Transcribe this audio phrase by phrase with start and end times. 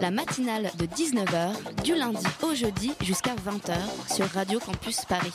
[0.00, 3.74] La matinale de 19h, du lundi au jeudi jusqu'à 20h
[4.14, 5.32] sur Radio Campus Paris.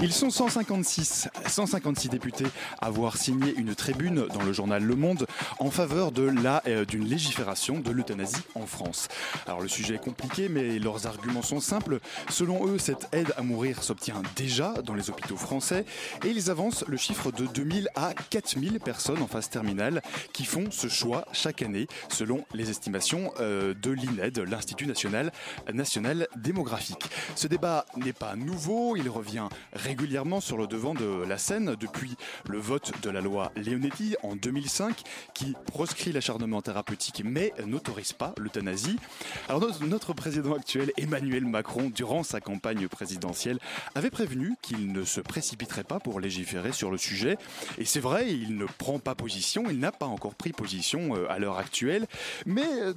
[0.00, 2.46] Ils sont 156, 156 députés
[2.80, 5.26] à avoir signé une tribune dans le journal Le Monde
[5.58, 9.08] en faveur de la euh, d'une légifération de l'euthanasie en France.
[9.46, 12.00] Alors le sujet est compliqué, mais leurs arguments sont simples.
[12.30, 15.84] Selon eux, cette aide à mourir s'obtient déjà dans les hôpitaux français
[16.24, 20.70] et ils avancent le chiffre de 2000 à 4000 personnes en phase terminale qui font
[20.70, 25.32] ce choix chaque année, selon les estimations euh, de l'INED, l'Institut national
[25.72, 27.08] national démographique.
[27.34, 32.16] Ce débat n'est pas nouveau, il revient régulièrement sur le devant de la scène depuis
[32.48, 35.02] le vote de la loi Leonetti en 2005
[35.34, 38.96] qui proscrit l'acharnement thérapeutique mais n'autorise pas l'euthanasie.
[39.48, 43.58] Alors notre, président actuel Emmanuel Macron durant sa campagne présidentielle
[43.94, 47.36] avait prévenu qu'il ne se précipiterait pas pour légiférer sur le sujet
[47.78, 51.30] et c'est vrai, il ne prend pas position, il n'a pas encore pris position euh,
[51.30, 52.06] à l'heure actuelle,
[52.46, 52.94] mais euh,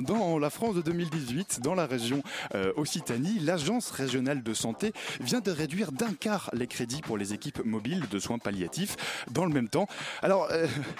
[0.00, 2.22] dans, la France de 2018, dans la région
[2.54, 7.34] euh, Occitanie, l'agence régionale de santé vient de réduire d'un quart les crédits pour les
[7.34, 8.96] équipes mobiles de soins palliatifs
[9.30, 9.86] dans le même temps.
[10.22, 10.48] Alors,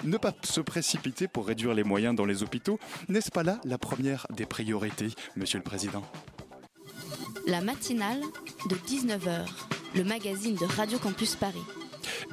[0.03, 0.92] ne pas se précipiter
[1.31, 5.57] pour réduire les moyens dans les hôpitaux, n'est-ce pas là la première des priorités, Monsieur
[5.57, 6.03] le Président?
[7.47, 8.21] La matinale
[8.69, 9.45] de 19h,
[9.95, 11.59] le magazine de Radio Campus Paris.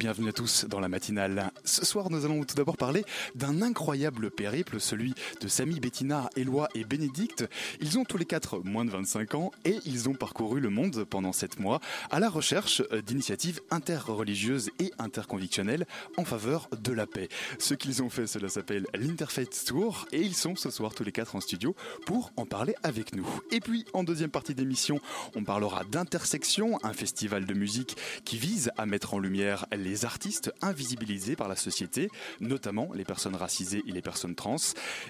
[0.01, 1.53] Bienvenue à tous dans la matinale.
[1.63, 5.13] Ce soir, nous allons tout d'abord parler d'un incroyable périple, celui
[5.43, 7.45] de Samy, Bettina, Éloi et Bénédicte.
[7.83, 11.05] Ils ont tous les quatre moins de 25 ans et ils ont parcouru le monde
[11.05, 15.87] pendant sept mois à la recherche d'initiatives interreligieuses et interconvictionnelles
[16.17, 17.29] en faveur de la paix.
[17.59, 21.13] Ce qu'ils ont fait, cela s'appelle l'Interfaith Tour et ils sont ce soir tous les
[21.13, 23.29] quatre en studio pour en parler avec nous.
[23.51, 24.99] Et puis, en deuxième partie d'émission,
[25.37, 30.53] on parlera d'Intersection, un festival de musique qui vise à mettre en lumière les artistes
[30.63, 32.09] invisibilisés par la société,
[32.41, 34.57] notamment les personnes racisées et les personnes trans.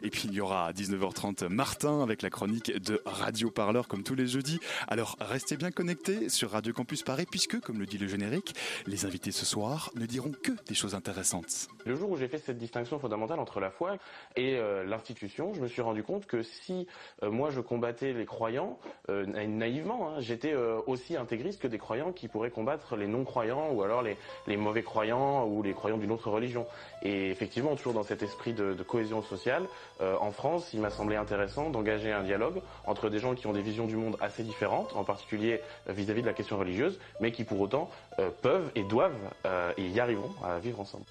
[0.03, 4.03] Et puis il y aura à 19h30 Martin avec la chronique de Radio Parleur comme
[4.03, 4.61] tous les jeudis.
[4.89, 8.55] Alors restez bien connectés sur Radio Campus Paris puisque, comme le dit le générique,
[8.87, 11.69] les invités ce soir ne diront que des choses intéressantes.
[11.85, 13.97] Le jour où j'ai fait cette distinction fondamentale entre la foi
[14.37, 16.87] et euh, l'institution, je me suis rendu compte que si
[17.23, 21.79] euh, moi je combattais les croyants, euh, naïvement, hein, j'étais euh, aussi intégriste que des
[21.79, 25.97] croyants qui pourraient combattre les non-croyants ou alors les, les mauvais croyants ou les croyants
[25.97, 26.67] d'une autre religion.
[27.03, 29.65] Et effectivement, toujours dans cet esprit de, cohésion sociale,
[30.01, 33.53] euh, en France, il m'a semblé intéressant d'engager un dialogue entre des gens qui ont
[33.53, 37.45] des visions du monde assez différentes, en particulier vis-à-vis de la question religieuse, mais qui
[37.45, 39.13] pour autant euh, peuvent et doivent
[39.47, 41.05] euh, et y arriveront à vivre ensemble.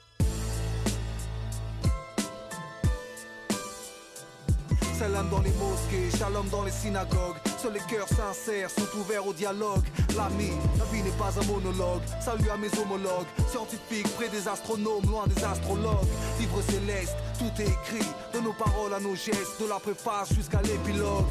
[5.00, 7.49] Salam dans les mosquées, shalom dans les synagogues.
[7.62, 9.84] Seuls les cœurs sincères sont ouverts au dialogue.
[10.16, 12.02] L'ami, la vie n'est pas un monologue.
[12.22, 16.08] Salut à mes homologues, scientifiques près des astronomes, loin des astrologues.
[16.40, 18.08] Livre céleste, tout est écrit.
[18.34, 21.26] De nos paroles à nos gestes, de la préface jusqu'à l'épilogue.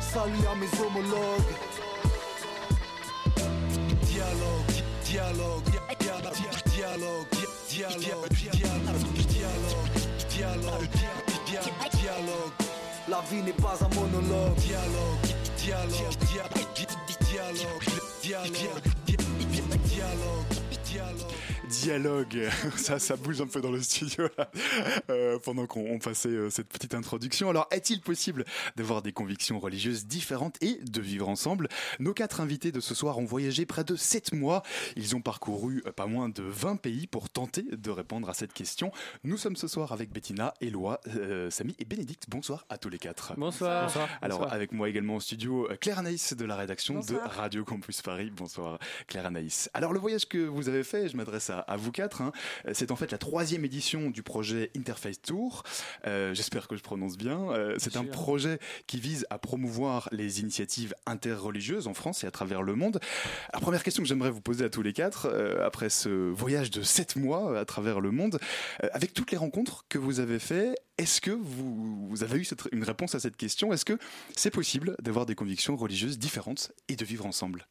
[0.00, 1.52] Salut à mes homologues.
[4.04, 5.62] Dialogue, dialogue,
[6.00, 6.32] dialogue,
[6.64, 7.26] dialogue,
[7.68, 8.88] dialogue, dialogue,
[10.30, 10.88] dialogue,
[11.46, 12.73] dialogue, dialogue.
[13.06, 14.54] La vie n'est pas un monologue.
[14.56, 16.72] Dialogue, dialogue, dialogue,
[17.30, 17.84] dialogue,
[18.22, 18.80] dialogue,
[19.84, 20.44] dialogue,
[20.84, 21.53] dialogue.
[21.82, 24.50] Dialogue, ça, ça bouge un peu dans le studio là,
[25.10, 27.50] euh, pendant qu'on on passait euh, cette petite introduction.
[27.50, 28.44] Alors, est-il possible
[28.76, 31.68] d'avoir des convictions religieuses différentes et de vivre ensemble?
[31.98, 34.62] Nos quatre invités de ce soir ont voyagé près de 7 mois.
[34.96, 38.52] Ils ont parcouru euh, pas moins de 20 pays pour tenter de répondre à cette
[38.52, 38.92] question.
[39.24, 42.26] Nous sommes ce soir avec Bettina, euh, Samy et Bénédicte.
[42.28, 43.34] Bonsoir à tous les quatre.
[43.36, 43.90] Bonsoir.
[44.22, 48.30] Alors, avec moi également au studio, Claire Anaïs de la rédaction de Radio Campus Paris.
[48.34, 49.70] Bonsoir, Claire Anaïs.
[49.74, 52.32] Alors, le voyage que vous avez fait, je m'adresse à, à vous quatre, hein,
[52.72, 55.62] c'est en fait la troisième édition du projet Interface Tour.
[56.06, 57.50] Euh, J'espère que je prononce bien.
[57.50, 62.30] Euh, c'est un projet qui vise à promouvoir les initiatives interreligieuses en France et à
[62.30, 63.00] travers le monde.
[63.52, 66.70] La première question que j'aimerais vous poser à tous les quatre, euh, après ce voyage
[66.70, 68.38] de sept mois à travers le monde,
[68.92, 72.68] avec toutes les rencontres que vous avez fait, est-ce que vous, vous avez eu cette-
[72.72, 73.72] une réponse à cette question?
[73.72, 73.98] Est-ce que
[74.36, 77.66] c'est possible d'avoir des convictions religieuses différentes et de vivre ensemble?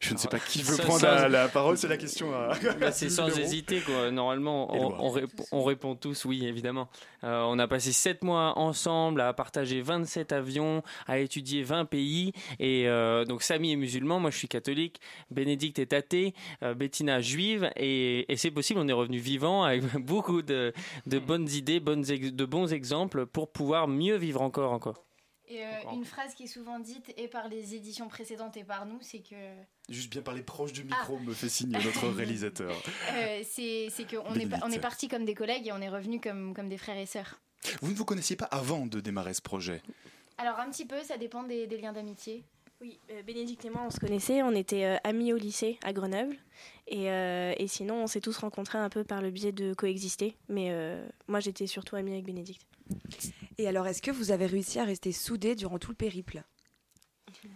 [0.00, 2.32] Je ne sais pas qui veut Ça, prendre sans- la, la parole, c'est la question
[2.34, 2.54] à.
[2.80, 4.10] Bah, c'est sans hésiter quoi.
[4.10, 6.88] Normalement, on, répond, on répond tous oui, évidemment.
[7.22, 12.32] Euh, on a passé 7 mois ensemble à partager 27 avions, à étudier 20 pays.
[12.58, 15.00] Et euh, donc Samy est musulman, moi je suis catholique,
[15.30, 16.32] Bénédicte est athée,
[16.62, 17.70] euh, Bettina juive.
[17.76, 20.72] Et, et c'est possible, on est revenu vivant avec beaucoup de,
[21.06, 25.04] de bonnes idées, bonnes de bons exemples pour pouvoir mieux vivre encore encore.
[25.50, 28.86] Et euh, une phrase qui est souvent dite et par les éditions précédentes et par
[28.86, 29.34] nous, c'est que
[29.88, 32.74] Juste bien parler proche du micro, me fait signe notre réalisateur.
[33.14, 36.54] euh, c'est qu'on est, on est parti comme des collègues et on est revenu comme,
[36.54, 37.40] comme des frères et sœurs.
[37.82, 39.82] Vous ne vous connaissiez pas avant de démarrer ce projet?
[40.38, 42.44] Alors un petit peu, ça dépend des, des liens d'amitié.
[42.80, 45.92] Oui, euh, Bénédicte et moi, on se connaissait, on était euh, amis au lycée à
[45.92, 46.36] Grenoble.
[46.86, 50.34] Et, euh, et sinon, on s'est tous rencontrés un peu par le biais de coexister.
[50.48, 52.62] Mais euh, moi, j'étais surtout amie avec Bénédicte.
[53.58, 56.42] Et alors, est-ce que vous avez réussi à rester soudés durant tout le périple?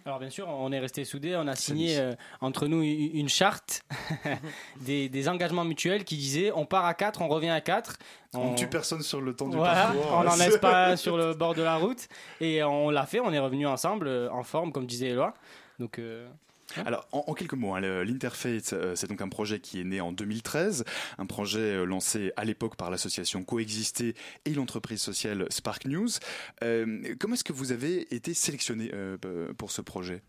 [0.06, 3.82] Alors bien sûr, on est resté soudés, on a signé euh, entre nous une charte,
[4.82, 7.96] des, des engagements mutuels qui disaient on part à 4, on revient à 4.
[8.34, 10.12] On ne tue personne sur le temps du Voilà, parcours.
[10.12, 12.08] on n'en laisse pas sur le bord de la route.
[12.40, 15.34] Et on l'a fait, on est revenu ensemble, euh, en forme, comme disait Eloi.
[15.80, 16.28] Donc, euh,
[16.84, 20.12] Alors, en, quelques mots, hein, l'Interfaith, euh, c'est donc un projet qui est né en
[20.12, 20.84] 2013,
[21.18, 24.14] un projet euh, lancé à l'époque par l'association Coexister
[24.44, 26.08] et l'entreprise sociale Spark News.
[26.62, 28.90] Euh, comment est-ce que vous avez été sélectionné
[29.58, 30.22] pour ce projet?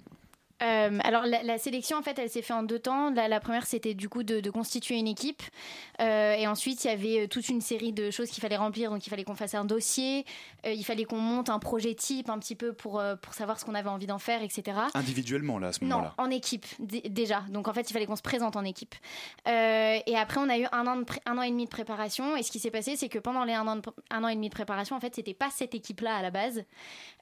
[0.63, 3.09] Euh, alors la, la sélection en fait elle s'est faite en deux temps.
[3.11, 5.43] La, la première c'était du coup de, de constituer une équipe
[6.01, 8.89] Euh, et ensuite il y avait euh, toute une série de choses qu'il fallait remplir.
[8.91, 10.25] Donc il fallait qu'on fasse un dossier,
[10.65, 13.65] euh, il fallait qu'on monte un projet type un petit peu pour, pour savoir ce
[13.65, 14.77] qu'on avait envie d'en faire, etc.
[14.93, 17.41] Individuellement, là, à ce Non, moment-là en équipe dé- déjà.
[17.49, 18.95] Donc en fait, il fallait qu'on se présente en équipe.
[19.45, 22.35] Et après, on a eu un an, de un an et demi de préparation.
[22.35, 23.81] Et ce qui s'est passé, c'est que pendant les un an,
[24.11, 26.63] un an et demi de préparation, en fait, c'était pas cette équipe-là à la base.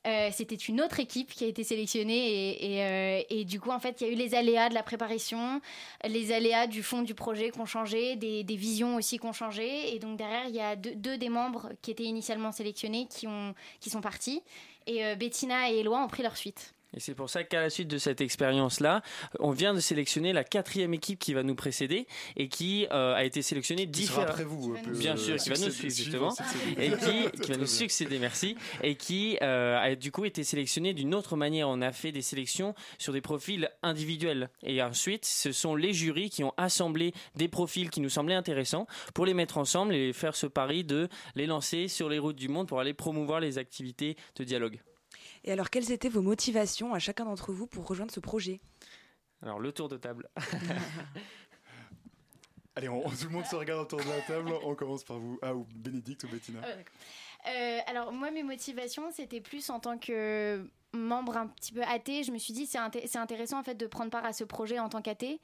[0.05, 2.57] Euh, c'était une autre équipe qui a été sélectionnée.
[2.61, 5.61] Euh, et du coup, en fait, il y a eu les aléas de la préparation,
[6.03, 9.95] les aléas du fond du projet qui ont changé, des, visions aussi qui ont changé.
[9.95, 13.27] Et donc derrière, il y a deux, deux des membres qui étaient initialement sélectionnés qui,
[13.27, 14.41] ont, qui sont partis.
[14.87, 16.73] Et euh, Bettina et Eloi ont pris leur suite.
[16.95, 19.01] Et c'est pour ça qu'à la suite de cette expérience-là,
[19.39, 23.23] on vient de sélectionner la quatrième équipe qui va nous précéder et qui euh, a
[23.23, 24.29] été sélectionnée différemment.
[24.29, 26.85] après vous, un peu, Bien euh, sûr, qui va nous suivre justement, succéder.
[26.85, 31.15] et qui, va nous succéder, merci, et qui euh, a du coup été sélectionnée d'une
[31.15, 31.69] autre manière.
[31.69, 36.29] On a fait des sélections sur des profils individuels, et ensuite, ce sont les jurys
[36.29, 40.35] qui ont assemblé des profils qui nous semblaient intéressants pour les mettre ensemble et faire
[40.35, 44.15] ce pari de les lancer sur les routes du monde pour aller promouvoir les activités
[44.35, 44.79] de dialogue.
[45.43, 48.61] Et alors, quelles étaient vos motivations à chacun d'entre vous pour rejoindre ce projet?
[49.41, 50.29] Alors le tour de table.
[52.75, 54.51] Allez, on- tout le monde se regarde autour de la table.
[54.63, 55.37] On commence par vous.
[55.41, 57.49] Ah, ou Bénédicte ou Bettina Ah.
[57.49, 62.23] Euh, alors moi mes motivations c'était plus en tant que membre un petit peu athée
[62.23, 64.79] je me suis dit c'est inté- intéressant en fait de prendre part à ce projet
[64.79, 65.39] en tant qu'athée.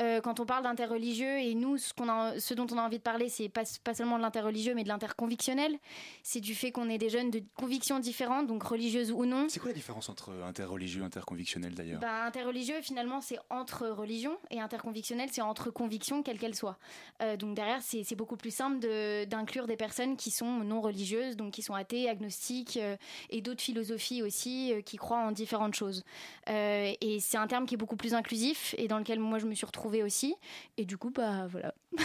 [0.00, 2.98] Euh, quand on parle d'interreligieux et nous ce, qu'on a, ce dont on a envie
[2.98, 5.76] de parler c'est pas, pas seulement de l'interreligieux mais de l'interconvictionnel.
[6.22, 9.46] C'est du fait qu'on est des jeunes de convictions différentes donc religieuses ou non.
[9.48, 12.00] C'est quoi la différence entre interreligieux et interconvictionnel d'ailleurs?
[12.00, 16.78] Bah, interreligieux, finalement, c'est entre religions et interconvictionnel, c'est entre convictions, quelles qu'elles soient.
[17.22, 21.36] Euh, donc derrière, c'est beaucoup plus simple de- d'inclure des personnes qui sont non religieuses,
[21.36, 22.96] donc qui sont athées, agnostiques euh,
[23.30, 26.04] et d'autres philosophies aussi euh, qui croient en différentes choses.
[26.50, 29.46] Euh, et c'est un terme qui est beaucoup plus inclusif et dans lequel moi je
[29.46, 30.34] me suis retrouvée aussi.
[30.76, 31.74] Et du coup, bah voilà.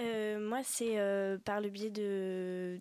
[0.00, 2.78] Euh, moi, c'est euh, par le biais de.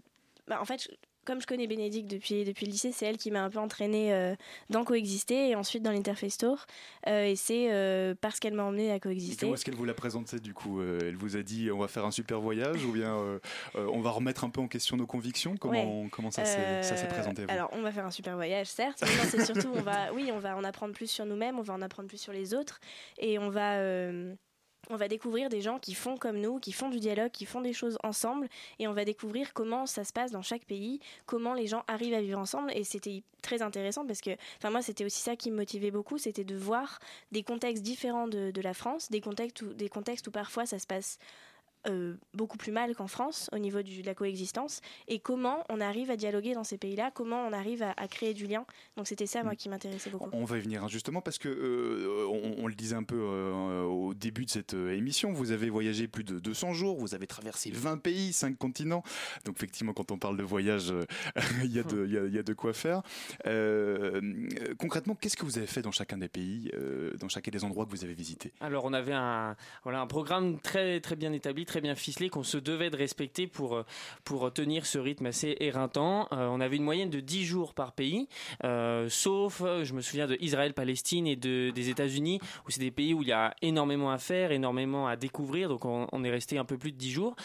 [0.47, 0.87] Bah, en fait,
[1.27, 4.13] comme je connais Bénédicte depuis, depuis le lycée, c'est elle qui m'a un peu entraînée
[4.13, 4.33] euh,
[4.69, 6.65] dans Coexister et ensuite dans l'Interface Tour.
[7.07, 9.35] Euh, et c'est euh, parce qu'elle m'a emmenée à Et Coexister.
[9.41, 12.05] comment est-ce qu'elle vous l'a présenté du coup Elle vous a dit on va faire
[12.05, 13.39] un super voyage ou bien
[13.75, 15.57] on va remettre un peu en question nos convictions?
[15.57, 16.09] Comment, Ouais.
[16.11, 17.51] comment ça s'est présenté vous?
[17.51, 19.01] Alors, on va faire un super voyage, certes.
[19.01, 21.73] Mais c'est surtout, on va, oui, on va en apprendre plus sur nous-mêmes, on va
[21.73, 22.79] en apprendre plus sur les autres,
[23.17, 23.79] et on va,
[24.89, 27.61] on va découvrir des gens qui font comme nous, qui font du dialogue, qui font
[27.61, 28.47] des choses ensemble,
[28.79, 32.13] et on va découvrir comment ça se passe dans chaque pays, comment les gens arrivent
[32.13, 35.51] à vivre ensemble, et c'était très intéressant parce que, enfin moi, c'était aussi ça qui
[35.51, 36.99] me motivait beaucoup, c'était de voir
[37.31, 40.87] des contextes différents de, la France, des contextes où, des contextes où parfois ça se
[40.87, 41.19] passe
[41.87, 45.79] euh, beaucoup plus mal qu'en France au niveau du- de la coexistence et comment on
[45.81, 48.65] arrive à dialoguer dans ces pays-là, comment on arrive à, à créer du lien.
[48.97, 50.29] Donc c'était ça moi qui m'intéressait beaucoup.
[50.33, 53.17] On va y venir hein, justement parce que euh, on, on le disait un peu
[53.19, 57.27] euh, au début de cette émission, vous avez voyagé plus de 200 jours, vous avez
[57.27, 59.03] traversé 20 pays, 5 continents.
[59.45, 61.05] Donc effectivement, quand on parle de voyage, euh,
[61.63, 63.01] il y, a de- il y a- y a de quoi faire.
[64.77, 67.85] Concrètement, qu'est-ce que vous avez fait dans chacun des pays, euh, dans chacun des endroits
[67.85, 68.53] que vous avez visités?
[68.59, 72.43] Alors on avait un, voilà, un programme très, très bien établi, très bien ficelé qu'on
[72.43, 73.83] se devait de respecter pour,
[74.23, 76.27] pour tenir ce rythme assez éreintant.
[76.31, 78.27] on avait une moyenne de 10 jours par pays,
[79.09, 83.13] sauf, je me souviens de Israël, Palestine et de, des États-Unis, où c'est des pays
[83.13, 86.65] où il y a énormément à faire, énormément à découvrir, donc on, est resté un
[86.65, 87.35] peu plus de 10 jours.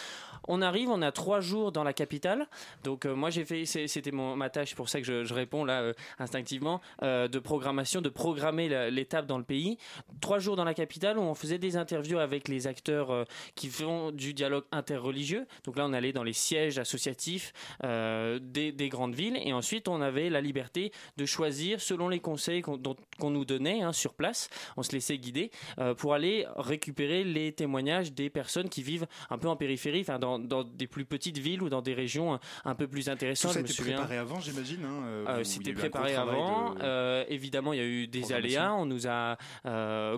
[0.48, 2.46] On arrive, on a trois jours dans la capitale.
[2.84, 5.92] Donc euh, moi j'ai fait, c'était ma tâche, pour ça que je, réponds là euh,
[6.18, 9.78] instinctivement, euh, de programmation, de programmer l'étape dans le pays.
[10.20, 14.10] Trois jours dans la capitale où on faisait des interviews avec les acteurs qui font
[14.10, 15.46] du dialogue interreligieux.
[15.64, 17.52] Donc là on allait dans les sièges associatifs
[17.82, 23.30] des, grandes villes et ensuite on avait la liberté de choisir selon les conseils qu'on
[23.30, 24.48] nous donnait hein, sur place.
[24.76, 25.50] On se laissait guider
[25.98, 30.32] pour aller récupérer les témoignages des personnes qui vivent un peu en périphérie, enfin dans
[30.38, 33.52] dans, des plus petites villes ou dans des régions un, peu plus intéressantes.
[33.52, 34.84] Tout ça était préparé avant, j'imagine.
[34.84, 36.74] Hein, euh, euh, C'était préparé avant.
[36.80, 38.74] Euh, évidemment, il y a eu des aléas.
[38.74, 39.36] On nous a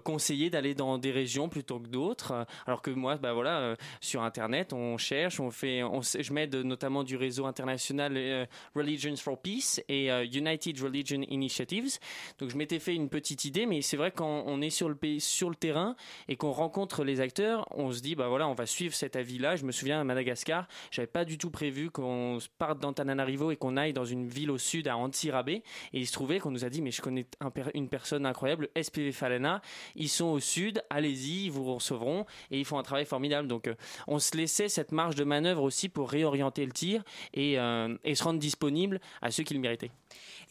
[0.04, 2.46] conseillé d'aller dans des régions plutôt que d'autres.
[2.66, 7.04] Alors que moi, bah voilà, sur Internet, on cherche, on fait, on, je m'aide notamment
[7.04, 11.98] du réseau international Religions for Peace et United Religion Initiatives.
[12.38, 14.96] Donc je m'étais fait une petite idée, mais c'est vrai quand on est sur le
[15.18, 15.96] sur le terrain
[16.28, 19.56] et qu'on rencontre les acteurs, on se dit bah voilà, on va suivre cet avis-là.
[19.56, 23.76] Je me souviens à Madagascar, j'avais pas du tout prévu qu'on parte d'Antananarivo et qu'on
[23.76, 25.48] aille dans une ville au sud à Antsirabe.
[25.48, 25.62] Et
[25.92, 27.26] il se trouvait qu'on nous a dit, mais je connais
[27.74, 29.60] une personne incroyable, SPV Falena.
[29.94, 33.48] Ils sont au sud, allez-y, ils vous recevront et ils font un travail formidable.
[33.48, 33.73] Donc, euh,
[34.06, 37.02] on se laissait cette marge de manœuvre aussi pour réorienter le tir
[37.32, 39.90] et, euh, et se rendre disponible à ceux qui le méritaient.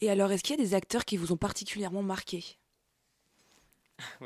[0.00, 2.44] Et alors, est-ce qu'il y a des acteurs qui vous ont particulièrement marqué?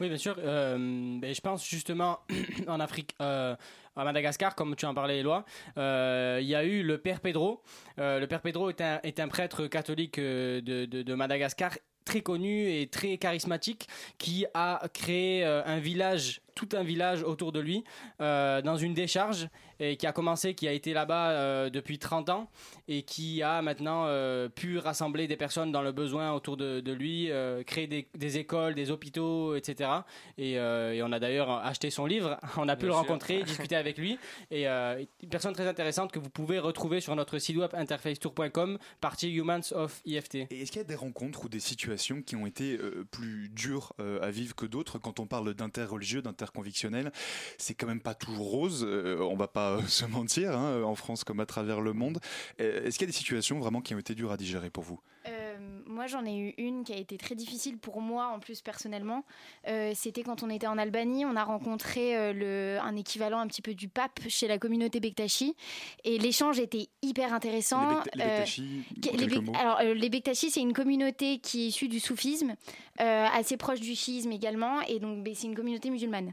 [0.00, 0.36] Oui, bien sûr.
[0.38, 2.20] Euh, ben, je pense justement
[2.68, 3.56] en Afrique, euh,
[3.96, 5.44] à Madagascar, comme tu en parlais, Éloi,
[5.78, 7.62] euh, il y a eu le Père Pedro.
[7.96, 11.72] le Père Pedro est un, est un prêtre catholique de, de, de Madagascar
[12.04, 13.88] très connu et très charismatique
[14.18, 17.84] qui a créé un village tout un village autour de lui
[18.20, 19.48] euh, dans une décharge
[19.80, 22.50] et qui a commencé, qui a été là-bas euh, depuis 30 ans
[22.86, 27.30] et qui a maintenant euh, pu rassembler des personnes dans le besoin autour de, lui,
[27.66, 29.90] créer des, écoles, des hôpitaux, etc.
[30.38, 30.58] Et,
[31.04, 34.18] on a d'ailleurs acheté son livre, on a pu le rencontrer, discuter avec lui
[34.50, 39.32] et une personne très intéressante que vous pouvez retrouver sur notre site web interfacetour.com, partie
[39.32, 40.34] Humans of IFT.
[40.50, 42.78] Et est-ce qu'il y a des rencontres ou des situations qui ont été
[43.10, 47.12] plus dures à vivre que d'autres quand on parle d'interreligieux, d'inter convictionnel,
[47.58, 48.84] c'est quand même pas toujours rose.
[48.88, 52.20] Euh, on va pas se mentir, hein, en France comme à travers le monde.
[52.60, 54.84] Euh, est-ce qu'il y a des situations vraiment qui ont été dures à digérer pour
[54.84, 55.00] vous?
[55.28, 58.60] Euh, moi, j'en ai eu une qui a été très difficile pour moi, en plus
[58.60, 59.24] personnellement.
[59.94, 61.24] C'était quand on était en Albanie.
[61.24, 65.54] On a rencontré le, un équivalent un petit peu du pape chez la communauté Bektashi.
[66.04, 68.02] Et l'échange était hyper intéressant.
[68.14, 68.84] Les, Bektashi,
[69.58, 72.54] alors, les Bektashi, c'est une communauté qui est issue du soufisme,
[72.98, 74.80] assez proche du schisme également.
[74.82, 76.32] Et donc, c'est une communauté musulmane.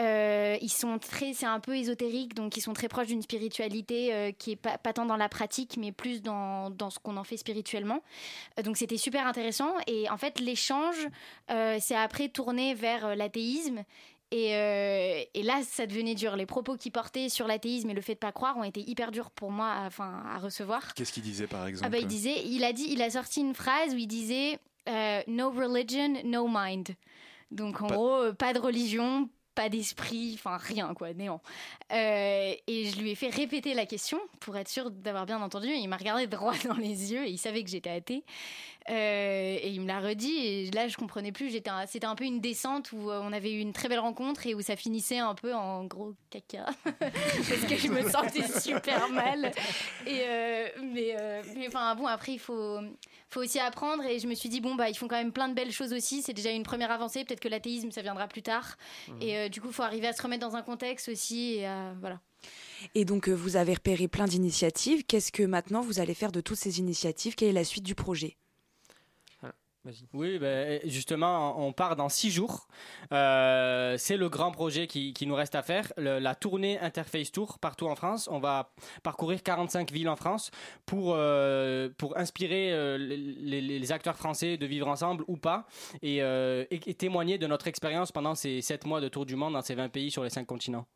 [0.00, 4.14] Euh, ils sont très, c'est un peu ésotérique, donc ils sont très proches d'une spiritualité
[4.14, 7.24] euh, qui est pas, tant dans la pratique, mais plus dans, dans ce qu'on en
[7.24, 8.02] fait spirituellement.
[8.58, 9.74] Euh, donc c'était super intéressant.
[9.86, 11.08] Et en fait, l'échange
[11.78, 13.84] s'est après tourné vers l'athéisme.
[14.32, 14.50] Et,
[15.34, 16.34] et, là, ça devenait dur.
[16.34, 19.12] Les propos qu'il portait sur l'athéisme et le fait de pas croire ont été hyper
[19.12, 20.94] durs pour moi à, enfin, à recevoir.
[20.94, 23.40] Qu'est-ce qu'il disait par exemple ah bah, il disait, il a dit, il a sorti
[23.40, 24.58] une phrase où il disait
[25.28, 26.88] No religion, no mind.
[27.52, 31.40] Donc en gros, pas de religion, pas d'esprit, enfin rien quoi, néant.
[31.92, 35.68] Euh, et je lui ai fait répéter la question pour être sûr d'avoir bien entendu.
[35.68, 38.22] il m'a regardé droit dans les yeux et il savait que j'étais athée.
[38.88, 41.50] Euh, et il me l'a redit et là je comprenais plus.
[41.50, 44.54] C'était un peu une descente où euh, on avait eu une très belle rencontre et
[44.54, 49.50] où ça finissait un peu en gros caca parce que je me sentais super mal.
[50.06, 50.22] Et
[50.82, 51.16] mais,
[51.56, 52.78] mais enfin bon après il faut
[53.28, 54.04] faut aussi apprendre.
[54.04, 55.92] Et je me suis dit, bon, bah, ils font quand même plein de belles choses
[55.92, 56.22] aussi.
[56.22, 57.24] C'est déjà une première avancée.
[57.24, 58.76] Peut-être que l'athéisme, ça viendra plus tard.
[59.08, 59.22] Mhm.
[59.22, 61.56] Et euh, du coup, il faut arriver à se remettre dans un contexte aussi.
[61.56, 61.68] Et
[62.00, 62.20] voilà.
[62.94, 65.04] Et donc, euh, vous avez repéré plein d'initiatives.
[65.04, 67.34] Qu'est-ce que maintenant vous allez faire de toutes ces initiatives?
[67.34, 68.36] Quelle est la suite du projet?
[70.12, 72.66] Oui, ben, justement, on part dans six jours.
[73.12, 77.86] Euh, c'est le grand projet qui, nous reste à faire, la tournée Interface Tour partout
[77.86, 78.28] en France.
[78.30, 78.70] On va
[79.02, 80.50] parcourir 45 villes en France
[80.84, 85.66] pour, euh, pour inspirer euh, les, acteurs français de vivre ensemble ou pas
[86.02, 89.62] et, et témoigner de notre expérience pendant ces sept mois de tour du monde dans
[89.62, 90.86] ces 20 pays sur les cinq continents.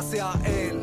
[0.00, 0.80] À elle.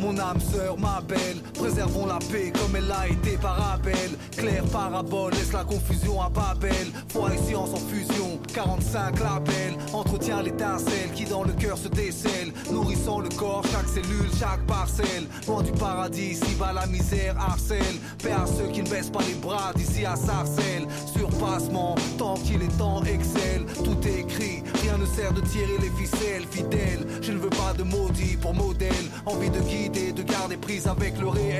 [0.00, 4.10] Mon âme sœur, ma belle, préservons la paix comme elle a été par Abel.
[4.36, 6.88] clair, parabole, laisse la confusion à Babel.
[7.08, 9.76] Foi et science en fusion, 45 labels.
[9.92, 12.52] Entretient l'étincelle qui dans le cœur se décèle.
[12.72, 15.26] Nourrissant le corps, chaque cellule, chaque parcelle.
[15.46, 17.96] Loin du paradis, ici bas la misère harcèle.
[18.20, 20.88] Paix à ceux qui ne baissent pas les bras, d'ici à Sarcelles.
[21.16, 23.66] Surpassement, tant qu'il est temps, excelle.
[23.84, 26.44] Tout est écrit, rien ne sert de tirer les ficelles.
[26.50, 29.06] Fidèle, je ne veux pas de maudit pour modèle.
[29.26, 31.51] Envie de guider, de garder prise avec le réel.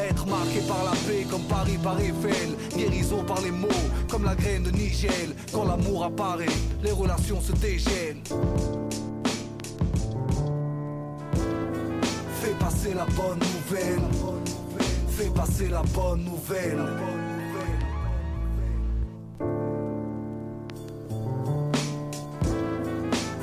[0.00, 2.50] Être marqué par la paix comme Paris par Eiffel.
[2.76, 3.68] Guérison par les mots,
[4.08, 5.34] comme la graine de Nigel.
[5.52, 6.46] Quand l'amour apparaît,
[6.82, 8.22] les relations se dégèlent.
[12.40, 14.00] Fais passer la bonne nouvelle.
[15.10, 16.78] Fais passer la bonne nouvelle.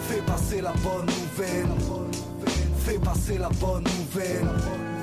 [0.07, 1.67] Fais passer la bonne nouvelle.
[2.85, 4.94] Fais passer la bonne nouvelle.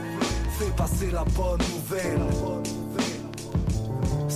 [0.62, 3.11] Fais passer la bonne nouvelle.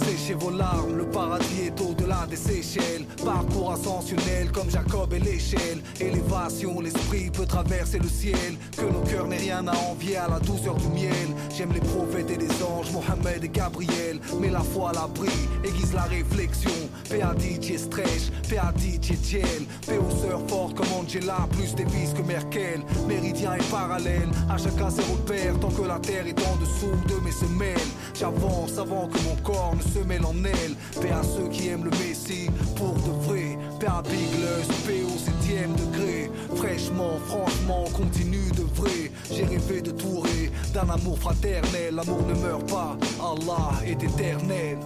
[0.04, 3.06] Séchez vos larmes, le paradis est au-delà des Seychelles.
[3.24, 5.80] Parcours ascensionnel comme Jacob et l'échelle.
[6.00, 8.56] Élévation, l'esprit peut traverser le ciel.
[8.76, 11.28] Que nos cœurs n'aient rien à envier à la douceur du miel.
[11.56, 14.20] J'aime les prophètes et les anges, Mohamed et Gabriel.
[14.40, 15.30] Mais la foi à l'abri
[15.64, 16.70] aiguise la réflexion.
[17.08, 19.66] DJ Stretch, DJ Gel.
[19.86, 22.82] Paix aux sœurs fortes comme Angela, plus Davis que Merkel.
[23.08, 25.58] Méridien est parallèle, à chacun ses repères.
[25.60, 27.76] Tant que la terre est en dessous de mes semelles.
[28.14, 30.74] J'avance avant que mon corps ne se mêle en elle.
[31.00, 33.58] Paix à ceux qui aiment le Messie pour de vrai.
[33.78, 36.30] Paix à Big Lus, paix au septième degré.
[36.54, 39.10] Fraîchement, franchement, continue de vrai.
[39.30, 41.94] J'ai rêvé de Touré, d'un amour fraternel.
[41.94, 44.78] L'amour ne meurt pas, Allah est éternel.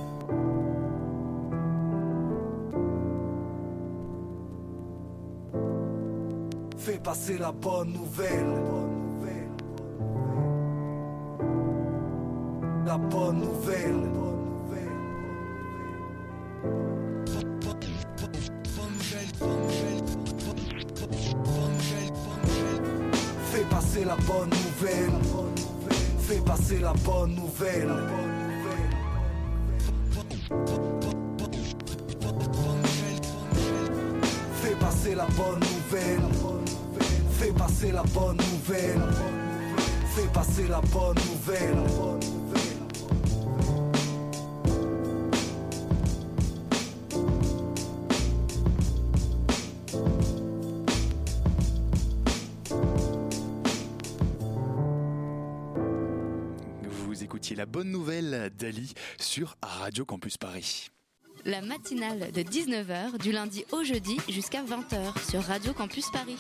[6.76, 8.46] Fais passer la bonne nouvelle.
[12.86, 14.29] La bonne nouvelle.
[24.00, 25.10] Passer la bonne nouvelle.
[26.20, 27.92] Fais passer la bonne nouvelle.
[34.62, 36.20] Fais passer la bonne nouvelle.
[37.38, 39.02] Fais passer la bonne nouvelle.
[40.14, 42.49] Fais passer la bonne nouvelle.
[57.60, 60.88] La bonne nouvelle d'Ali sur Radio Campus Paris.
[61.44, 66.38] La matinale de 19h du lundi au jeudi jusqu'à 20h sur Radio Campus Paris.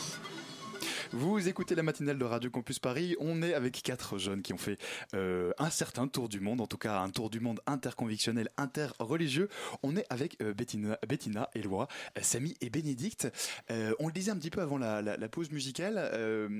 [1.12, 3.16] Vous écoutez la matinale de Radio Campus Paris.
[3.18, 4.78] On est avec quatre jeunes qui ont fait
[5.12, 9.48] euh, un certain tour du monde, en tout cas un tour du monde interconvictionnel, interreligieux.
[9.82, 11.86] On est avec euh, Bettina, Bettina, euh,
[12.22, 13.26] Samy et Bénédicte.
[13.72, 15.98] Euh, on le disait un petit peu avant la, pause musicale.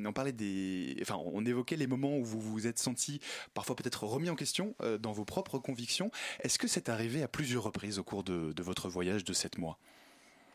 [0.05, 3.21] on parlait des, enfin, on évoquait les moments où vous vous êtes senti
[3.55, 6.11] parfois peut-être remis en question dans vos propres convictions.
[6.41, 9.59] Est-ce que c'est arrivé à plusieurs reprises au cours de, de votre voyage de sept
[9.59, 9.79] mois?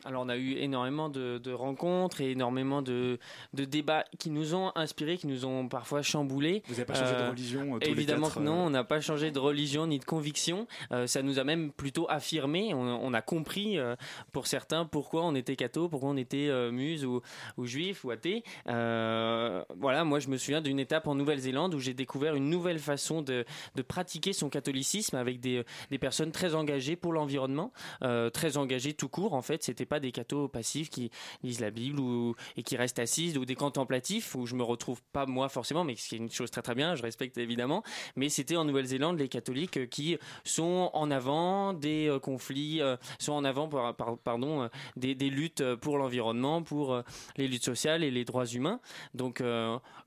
[0.05, 3.17] Alors on a eu énormément de, de rencontres et énormément de,
[3.53, 6.61] de débats qui nous ont inspirés, qui nous ont parfois chamboulés.
[6.67, 8.69] Vous n'avez pas changé de religion, euh, tous les Évidemment quatre, que non, euh on
[8.69, 10.67] n'a pas changé de religion ni de conviction.
[10.91, 12.73] Euh, ça nous a même plutôt affirmé.
[12.73, 13.95] On, on a compris euh,
[14.31, 17.21] pour certains pourquoi on était catho, pourquoi on était euh, muse ou,
[17.57, 18.43] ou juif ou athée.
[18.67, 22.79] Euh, voilà, moi je me souviens d'une étape en Nouvelle-Zélande où j'ai découvert une nouvelle
[22.79, 23.43] façon de,
[23.75, 27.71] de pratiquer son catholicisme avec des, des personnes très engagées pour l'environnement,
[28.03, 29.33] euh, très engagées tout court.
[29.33, 31.11] En fait, c'était pas des cathos passifs qui
[31.43, 35.01] lisent la Bible ou, et qui restent assises ou des contemplatifs où je me retrouve
[35.13, 37.83] pas moi forcément, mais c'est une chose très très bien, je respecte évidemment.
[38.15, 43.33] Mais c'était en Nouvelle-Zélande les catholiques qui sont en avant des euh, conflits, euh, sont
[43.33, 47.01] en avant par- par- pardon, euh, des, des luttes pour l'environnement, pour
[47.37, 48.79] les luttes sociales et les droits humains.
[49.13, 49.41] Donc,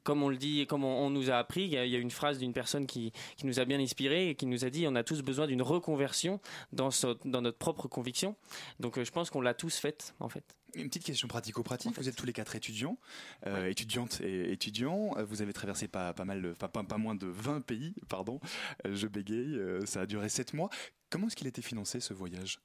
[0.04, 2.52] comme on le dit, comme on, nous a appris, il y, a- une phrase d'une
[2.52, 5.22] personne qui, qui nous a bien inspiré et qui nous a dit on a tous
[5.22, 6.40] besoin d'une reconversion
[6.72, 8.36] dans, ce- dans notre propre conviction.
[8.80, 9.77] Donc, je pense qu'on l'a tous
[10.20, 10.54] en fait.
[10.74, 11.96] Une petite question pratico-pratique.
[11.96, 12.98] Vous êtes tous les quatre étudiants,
[13.46, 15.16] euh, étudiantes et étudiants.
[15.16, 18.38] Euh, Vous avez traversé pas, pas mal, pas, pas, pas moins de 20 pays, pardon.
[18.86, 19.58] Euh, Je bégaye.
[19.86, 20.68] Ça a duré 7 mois.
[21.10, 22.60] Comment est-ce qu'il a été financé ce voyage?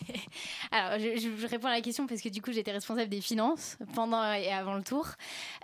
[0.70, 4.32] Alors, je, réponds à la question parce que du coup, j'étais responsable des finances pendant
[4.32, 5.06] et avant le tour.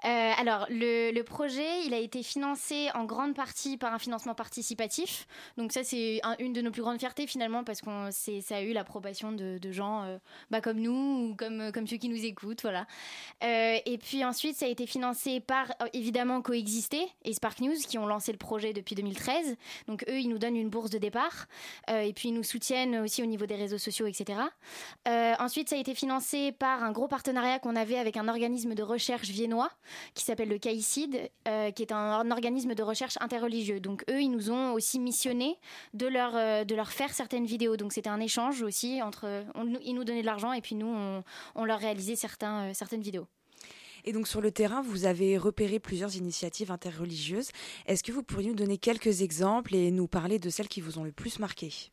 [0.05, 5.27] Euh, alors, le, projet, il a été financé en grande partie par un financement participatif.
[5.57, 8.63] Donc ça, c'est un, une de nos plus grandes fiertés finalement parce qu'on ça a
[8.63, 10.19] eu l'approbation de, gens euh,
[10.51, 12.63] bah, comme nous ou comme, comme ceux qui nous écoutent.
[12.63, 12.87] Voilà.
[13.45, 17.99] Euh, et puis ensuite, ça a été financé par évidemment Coexister et Spark News qui
[17.99, 19.57] ont lancé le projet depuis 2013.
[19.87, 21.47] Donc eux, ils nous donnent une bourse de départ
[21.89, 24.18] et puis ils nous soutiennent aussi au niveau des réseaux sociaux, etc.
[25.07, 28.75] Euh, ensuite, ça a été financé par un gros partenariat qu'on avait avec un organisme
[28.75, 29.71] de recherche viennois
[30.15, 33.81] qui s'appelle le CAICID, euh, qui est un, organisme de recherche interreligieux.
[33.81, 35.59] Donc eux, ils nous ont aussi missionné
[35.95, 37.77] de leur, euh, faire certaines vidéos.
[37.77, 39.45] Donc c'était un échange aussi entre...
[39.83, 41.23] Ils nous donnaient de l'argent et puis nous,
[41.55, 43.27] on, leur réalisait certaines vidéos.
[44.05, 47.51] Et donc sur le terrain, vous avez repéré plusieurs initiatives interreligieuses.
[47.87, 50.99] Est-ce que vous pourriez nous donner quelques exemples et nous parler de celles qui vous
[50.99, 51.91] ont le plus marqué?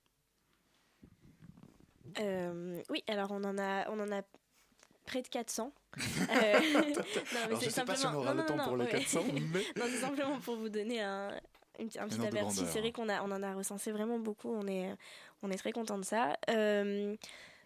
[2.19, 4.21] Euh, oui, alors on en a, on en a
[5.05, 5.71] près de 400.
[5.97, 6.59] euh,
[7.49, 9.23] non, ne sais pas si on aura non, le temps non, pour les 400,
[9.53, 9.63] mais...
[9.75, 11.29] non, c'est simplement pour vous donner un,
[11.79, 12.63] un petit averti.
[12.67, 14.49] C'est vrai qu'on a, on en a recensé vraiment beaucoup.
[14.53, 14.93] On est,
[15.43, 16.37] on est très content de ça.
[16.49, 17.15] Euh,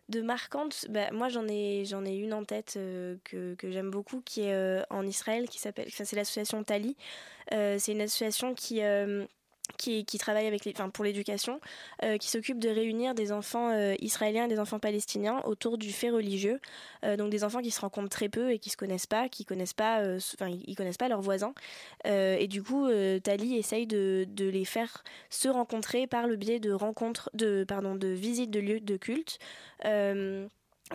[0.09, 3.91] de marquantes, bah, moi j'en ai, j'en ai une en tête euh, que, que j'aime
[3.91, 6.97] beaucoup, qui est euh, en Israël, qui s'appelle, c'est l'association Tali.
[7.51, 8.81] c'est une association qui
[9.77, 11.59] qui, travaille avec enfin, pour l'éducation,
[12.03, 15.91] euh, qui s'occupe de réunir des enfants euh, israéliens et des enfants palestiniens autour du
[15.91, 16.59] fait religieux.
[17.05, 19.45] Euh, donc des enfants qui se rencontrent très peu et qui se connaissent pas, qui
[19.45, 20.01] connaissent pas,
[20.33, 21.53] enfin ils connaissent pas leurs voisins.
[22.05, 22.87] et du coup,
[23.23, 27.95] Tali essaye de, de, les faire se rencontrer par le biais de rencontres, de pardon,
[27.95, 29.39] de visites de lieux de culte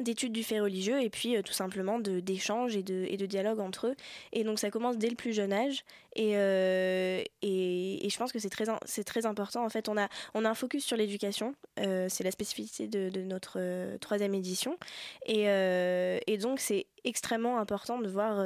[0.00, 3.61] d'études du fait religieux et puis euh, tout simplement d'échanges et de, et de dialogue
[3.61, 3.96] entre eux.
[4.33, 5.85] Et donc ça commence dès le plus jeune âge
[6.16, 8.66] et, euh, et, et, je pense que c'est très,
[9.04, 9.64] très important.
[9.64, 13.09] En fait, on a, on a un focus sur l'éducation, euh, c'est la spécificité de,
[13.09, 14.78] de notre troisième édition.
[15.26, 18.44] Et, et donc c'est extrêmement important de voir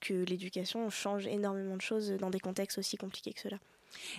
[0.00, 3.58] que l'éducation change énormément de choses dans des contextes aussi compliqués que cela.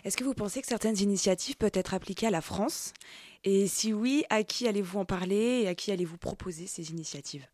[0.04, 2.94] Est-ce que vous pensez que certaines initiatives peuvent être appliquées à la France?
[3.44, 7.46] Et si oui, à qui allez-vous en parler et à qui allez-vous proposer ces initiatives?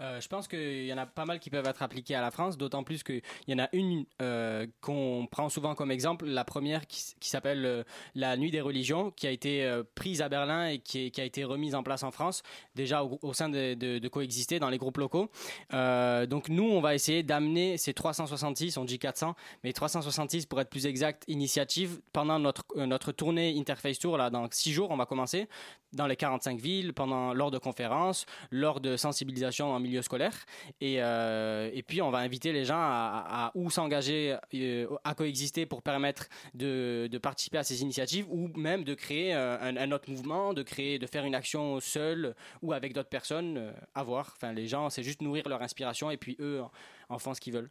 [0.00, 2.30] Euh, je pense qu'il y en a pas mal qui peuvent être appliquées à la
[2.30, 6.44] France, d'autant plus qu'il y en a une euh, qu'on prend souvent comme exemple, la
[6.44, 10.78] première qui, s'appelle euh, la Nuit des religions, qui a été prise à Berlin et
[10.78, 12.42] qui, a été remise en place en France,
[12.74, 15.30] déjà au, sein de, coexister dans les groupes locaux.
[15.70, 20.70] Donc nous, on va essayer d'amener ces 366, on dit 400, mais 366 pour être
[20.70, 25.06] plus exact, initiatives pendant notre, notre tournée Interface Tour, là, dans 6 jours, on va
[25.06, 25.48] commencer
[25.94, 30.34] dans les 45 villes, pendant, lors de conférences, lors de sensibilisation en milieu scolaire.
[30.80, 35.66] Et, euh, et puis, on va inviter les gens à, ou s'engager euh, à coexister
[35.66, 40.10] pour permettre de, de, participer à ces initiatives ou même de créer euh, un, autre
[40.10, 44.34] mouvement, de créer, de faire une action seule ou avec d'autres personnes à voir.
[44.36, 46.62] Enfin, les gens, c'est juste nourrir leur inspiration et puis eux
[47.08, 47.70] en font ce qu'ils veulent.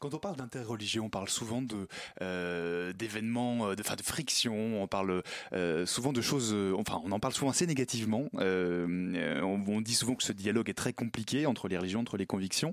[0.00, 1.88] Quand on parle d'interreligion, on parle souvent de
[2.20, 4.82] euh, d'événements, de, enfin de frictions.
[4.82, 6.52] On parle euh, souvent de choses.
[6.52, 8.28] Euh, enfin, on en parle souvent assez négativement.
[8.36, 12.26] Euh, on, dit souvent que ce dialogue est très compliqué entre les religions, entre les
[12.26, 12.72] convictions.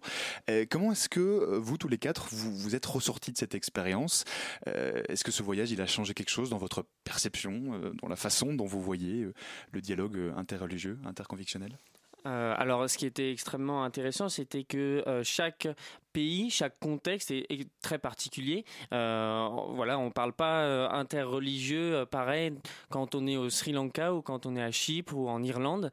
[0.50, 4.26] Euh, comment est-ce que vous tous les quatre vous, vous êtes ressortis de cette expérience
[4.66, 8.54] Est-ce que ce voyage il a changé quelque chose dans votre perception, dans la façon
[8.54, 9.28] dont vous voyez
[9.72, 11.78] le dialogue interreligieux, interconvictionnel?
[12.26, 15.68] Euh, alors, ce qui était extrêmement intéressant, c'était que euh, chaque
[16.12, 18.66] pays, chaque contexte est, très particulier.
[18.94, 22.54] Euh, voilà, on parle pas interreligieux pareil
[22.90, 25.92] quand on est au Sri Lanka ou quand on est à Chypre ou en Irlande.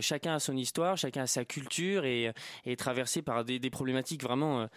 [0.00, 2.32] Chacun a son histoire, chacun a sa culture et
[2.66, 4.68] est traversé par des, problématiques vraiment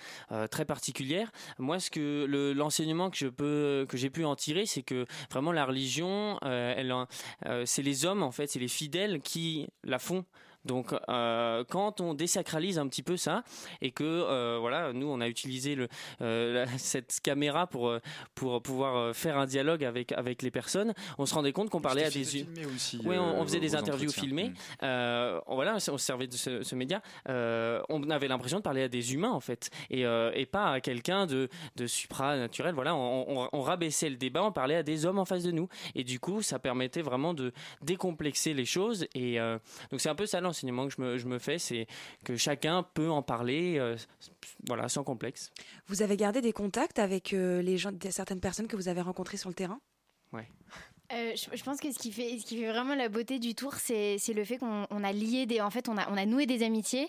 [0.49, 1.31] très particulières.
[1.59, 5.51] Moi, ce que l'enseignement que je peux, que j'ai pu en tirer, c'est que vraiment
[5.51, 6.39] la religion,
[7.65, 10.23] c'est les hommes en fait, c'est les fidèles qui la font.
[10.67, 13.43] Donc, euh, quand on désacralise un petit peu ça
[13.81, 15.87] et que euh, voilà, nous on a utilisé le,
[16.21, 17.93] euh, cette caméra pour
[18.35, 22.03] pour pouvoir faire un dialogue avec avec les personnes, on se rendait compte qu'on parlait
[22.03, 22.21] à des
[22.65, 24.49] aussi, oui, on, on faisait des interviews filmées.
[24.81, 25.39] Mmh.
[25.47, 27.01] voilà, on se servait de ce, ce média.
[27.27, 31.25] on avait l'impression de parler à des humains en fait et, et pas à quelqu'un
[31.25, 32.75] de de supranaturel.
[32.75, 35.51] Voilà, on, on, on rabaissait le débat, on parlait à des hommes en face de
[35.51, 39.37] nous et du coup, ça permettait vraiment de décomplexer les choses et
[39.91, 41.87] donc c'est un peu ça l'enseignement que je me, je me fais, c'est
[42.23, 43.95] que chacun peut en parler, euh,
[44.65, 45.51] voilà, sans complexe.
[45.87, 49.37] Vous avez gardé des contacts avec euh, les gens, certaines personnes que vous avez rencontrées
[49.37, 49.79] sur le terrain?
[50.33, 50.47] Ouais.
[51.13, 52.37] Euh, je, pense que ce qui fait,
[52.69, 56.25] vraiment la beauté du tour, c'est le fait qu'on a lié en fait, on a,
[56.25, 57.07] noué des amitiés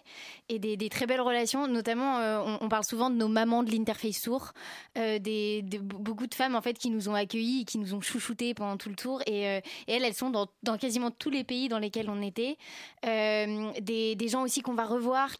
[0.48, 1.66] et des, très belles relations.
[1.66, 4.52] Notamment, euh, on, parle souvent de nos mamans de l'interface tour,
[4.96, 8.54] euh, des, beaucoup de femmes en fait qui nous ont accueillis, qui nous ont chouchoutés
[8.54, 9.20] pendant tout le tour.
[9.26, 9.62] Et, elles,
[10.04, 12.56] elles sont dans, quasiment tous les pays dans lesquels on était.
[13.02, 15.30] Des, gens aussi qu'on va revoir,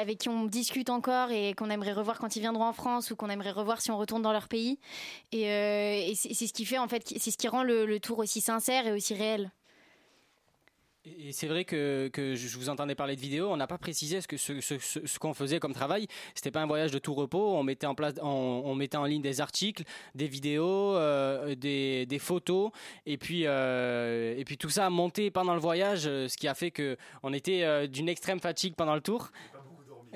[0.00, 3.16] avec qui on discute encore et qu'on aimerait revoir quand ils viendront en France ou
[3.16, 4.78] qu'on aimerait revoir si on retourne dans leur pays.
[5.32, 8.86] Et, c'est ce qui fait en fait, c'est ce qui rend le, le aussi sincère
[8.86, 9.50] et aussi réel.
[11.30, 15.34] C'est vrai que, je vous entendais parler de vidéos, on n'a pas précisé ce qu'on
[15.34, 16.08] faisait comme travail.
[16.34, 17.54] C'était pas un voyage de tout repos.
[17.54, 22.70] On mettait en place, on, mettait en ligne des articles, des vidéos, euh, des, photos,
[23.04, 26.54] et puis euh, et puis tout ça a monté pendant le voyage, ce qui a
[26.54, 29.30] fait que on était euh, d'une extrême fatigue pendant le tour.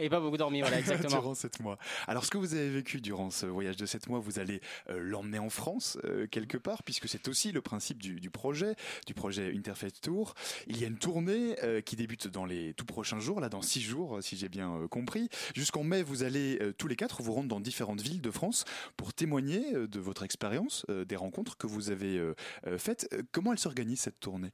[0.00, 1.20] Et pas beaucoup dormi, voilà, exactement.
[1.20, 1.78] durant sept mois.
[2.06, 4.98] Alors, ce que vous avez vécu durant ce voyage de sept mois, vous allez euh,
[4.98, 9.12] l'emmener en France, euh, quelque part, puisque c'est aussi le principe du, du, projet, du
[9.12, 10.34] projet Interfaith Tour.
[10.66, 13.62] Il y a une tournée euh, qui débute dans les tout prochains jours, là, dans
[13.62, 15.28] six jours, si j'ai bien compris.
[15.54, 18.64] Jusqu'en mai, vous allez tous les quatre vous rendre dans différentes villes de France
[18.96, 22.20] pour témoigner de votre expérience, des rencontres que vous avez
[22.78, 23.08] faites.
[23.32, 24.52] Comment elle s'organise, cette tournée?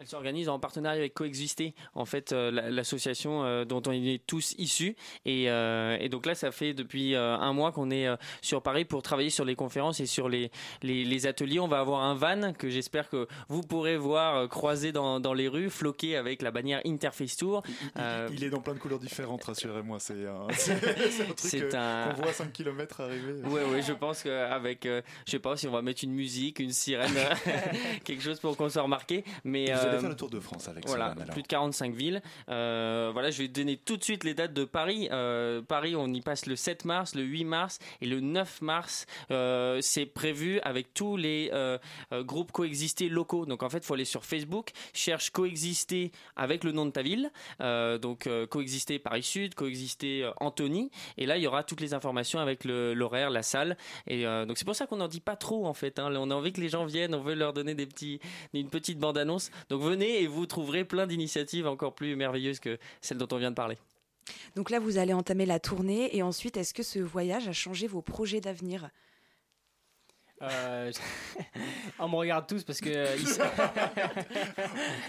[0.00, 4.54] Elle s'organise en partenariat avec Coexister, en fait, euh, l'association euh, dont on est tous
[4.58, 4.96] issus.
[5.24, 8.06] Et, euh, et, donc là, ça fait depuis un mois qu'on est
[8.42, 10.50] sur Paris pour travailler sur les conférences et sur les,
[10.82, 11.60] les, les ateliers.
[11.60, 15.48] On va avoir un van que j'espère que vous pourrez voir croiser dans, dans, les
[15.48, 17.62] rues, floqué avec la bannière Interface Tour.
[18.30, 19.98] Il, est dans plein de couleurs différentes, rassurez-moi.
[20.00, 22.10] C'est un, un, truc un...
[22.10, 23.34] qu'on voit à 5 km arriver.
[23.44, 26.72] Oui, oui, je pense qu'avec, je sais pas si on va mettre une musique, une
[26.72, 27.14] sirène,
[28.04, 29.24] quelque chose pour qu'on soit remarqué.
[29.44, 32.22] Mais allez faire le tour de France avec voilà, plus de 45 villes.
[32.48, 35.08] Euh, voilà, je vais donner tout de suite les dates de Paris.
[35.12, 39.06] Euh, Paris, on y passe le 7 mars, le 8 mars et le 9 mars.
[39.30, 41.50] Euh, c'est prévu avec tous les
[42.12, 43.46] groupes coexister locaux.
[43.46, 47.02] Donc en fait, il faut aller sur Facebook, cherche coexister avec le nom de ta
[47.02, 47.30] ville.
[47.60, 50.90] donc coexister Paris Sud, coexister Antony.
[51.16, 53.76] Et là, il y aura toutes les informations avec l'horaire, la salle.
[54.06, 55.98] Et donc c'est pour ça qu'on n'en dit pas trop en fait.
[55.98, 56.12] Hein.
[56.16, 58.20] On a envie que les gens viennent, on veut leur donner des petits,
[58.54, 59.50] une petite bande annonce.
[59.68, 63.38] Donc donc venez et vous trouverez plein d'initiatives encore plus merveilleuses que celles dont on
[63.38, 63.78] vient de parler.
[64.56, 67.86] Donc là, vous allez entamer la tournée et ensuite, est-ce que ce voyage a changé
[67.86, 68.90] vos projets d'avenir?
[70.42, 70.92] Euh,
[71.98, 72.90] On me regarde tous parce que...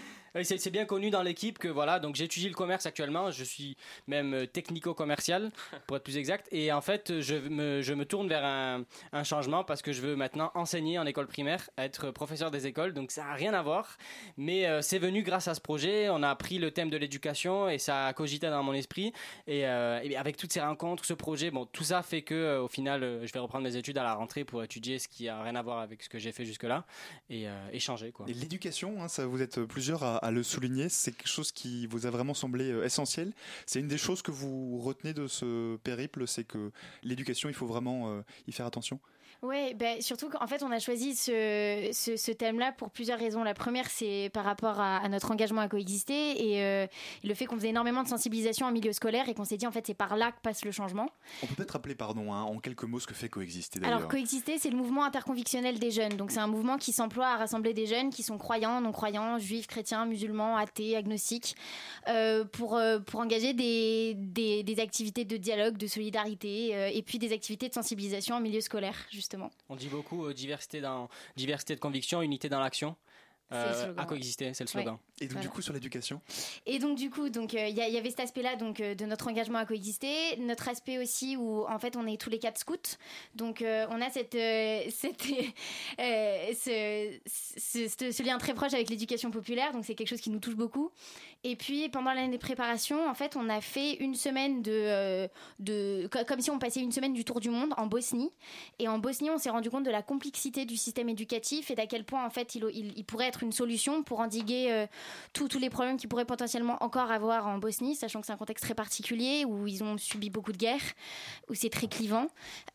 [0.44, 3.76] C'est bien connu dans l'équipe que voilà, donc j'étudie le commerce actuellement, je suis
[4.08, 5.52] même euh, technico-commercial
[5.88, 9.24] pour être plus exact, et en fait je me, je me tourne vers un, un,
[9.24, 13.12] changement parce que je veux maintenant enseigner en école primaire, être professeur des écoles, donc
[13.12, 13.98] ça n'a rien à voir,
[14.38, 17.70] mais euh, c'est venu grâce à ce projet, on a pris le thème de l'éducation
[17.70, 19.14] et ça a cogité dans mon esprit,
[19.48, 22.68] et, euh, et, avec toutes ces rencontres, ce projet, bon tout ça fait que au
[22.68, 25.56] final je vais reprendre mes études à la rentrée pour étudier ce qui a rien
[25.56, 26.86] à voir avec ce que j'ai fait jusque-là
[27.30, 28.26] et, et changer quoi.
[28.30, 30.90] Et l'éducation, hein, ça vous êtes plusieurs à à, le souligner.
[30.90, 33.34] C'est quelque chose qui vous a vraiment semblé euh, essentiel.
[33.66, 36.72] C'est une des choses que vous retenez de ce périple, c'est que
[37.04, 39.00] l'éducation, il faut vraiment euh, y faire attention.
[39.42, 43.42] Oui, ben, surtout qu'en fait, on a choisi ce, ce, thème-là pour plusieurs raisons.
[43.42, 46.88] La première, c'est par rapport à, notre engagement à coexister et euh,
[47.24, 49.72] le fait qu'on faisait énormément de sensibilisation en milieu scolaire et qu'on s'est dit, en
[49.72, 51.10] fait, c'est par là que passe le changement.
[51.42, 53.98] On peut peut-être rappeler, pardon, hein, en quelques mots, ce que fait coexister d'ailleurs.
[53.98, 56.18] Alors, coexister, c'est le mouvement interconvictionnel des jeunes.
[56.18, 59.68] Donc, c'est un mouvement qui s'emploie à rassembler des jeunes qui sont croyants, non-croyants, juifs,
[59.68, 61.56] chrétiens, musulmans, athées, agnostiques,
[62.10, 67.20] euh, pour, euh, pour engager des, des, des, activités de dialogue, de solidarité et puis
[67.20, 69.29] des activités de sensibilisation en milieu scolaire, justement.
[69.70, 70.82] On dit beaucoup euh, diversité,
[71.36, 72.96] diversité de conviction, unité dans l'action.
[73.52, 74.98] Euh, à coexister, c'est le slogan.
[75.22, 76.22] Et donc du coup sur l'éducation
[76.68, 79.28] Et donc du coup, donc il euh, y, avait cet aspect-là donc euh, de notre
[79.28, 82.98] engagement à coexister, notre aspect aussi où en fait on est tous les quatre scouts,
[83.34, 84.34] donc on a cette,
[84.92, 85.24] cette
[85.98, 90.40] ce, ce, ce, lien très proche avec l'éducation populaire, donc c'est quelque chose qui nous
[90.40, 90.92] touche beaucoup.
[91.44, 95.28] Et puis pendant l'année de préparation, en fait, on a fait une semaine de,
[95.60, 98.32] de comme si on passait une semaine du tour du monde en Bosnie.
[98.78, 101.88] Et en Bosnie, on s'est rendu compte de la complexité du système éducatif et d'à
[101.88, 104.88] quel point en fait il, il, il pourrait être une solution pour endiguer euh,
[105.34, 108.66] tous les problèmes qu'ils pourraient potentiellement encore avoir en Bosnie, sachant que c'est un contexte
[108.66, 110.94] très particulier où ils ont subi beaucoup de guerres,
[111.50, 112.28] où c'est très clivant.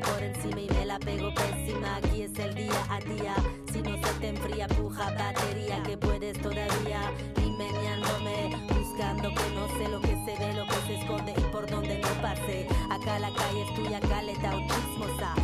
[0.00, 1.96] Por encima y me la pego pésima.
[1.96, 3.34] Aquí es el día a día.
[3.72, 7.12] Si no se te enfría, puja batería que puedes todavía.
[7.36, 11.70] Limeñándome, buscando que no sé lo que se ve, lo que se esconde y por
[11.70, 12.66] donde no pase.
[12.90, 15.35] Acá la calle es tuya, caleta o chismosa.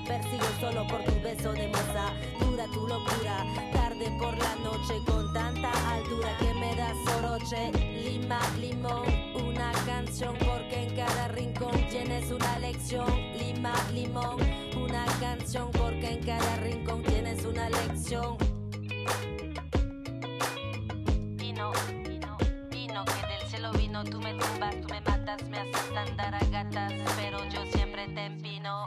[0.00, 2.12] Te persigo solo por tu beso de moza.
[2.38, 7.72] Dura tu locura, tarde por la noche con tanta altura que me da soroche.
[7.72, 13.06] Lima, limón, una canción porque en cada rincón tienes una lección.
[13.38, 14.36] Lima, limón,
[14.76, 18.36] una canción porque en cada rincón tienes una lección.
[21.36, 21.72] Vino,
[22.06, 22.36] vino,
[22.70, 26.44] vino, que del cielo vino, tú me tumbas, tú me matas, me haces andar a
[26.46, 26.92] gatas,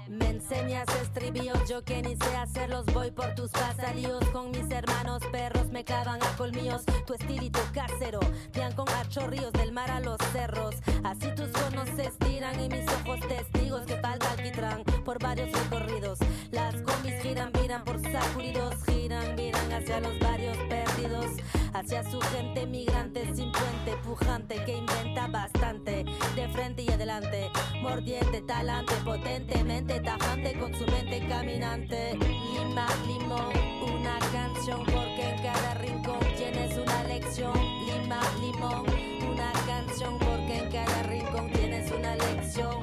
[0.07, 5.23] Me enseñas estribillos, yo que ni sé hacerlos, voy por tus pasadíos con mis hermanos
[5.31, 8.19] perros, me clavan a colmillos, tu estilito casero,
[8.53, 12.87] vean con achorríos del mar a los cerros, así tus conos se estiran y mis
[12.87, 16.19] ojos testigos que falta alquitrán por varios recorridos,
[16.51, 21.25] las combis giran, miran por sacudidos, giran, miran hacia los barrios perdidos,
[21.73, 25.52] hacia su gente migrante sin puente, pujante que inventa bastante,
[26.81, 33.53] y adelante, mordiente, talante, potentemente, tajante con su mente caminante, lima, limón,
[33.99, 37.53] una canción porque en cada rincón tienes una lección,
[37.85, 38.85] lima, limón,
[39.31, 42.82] una canción porque en cada rincón tienes una lección,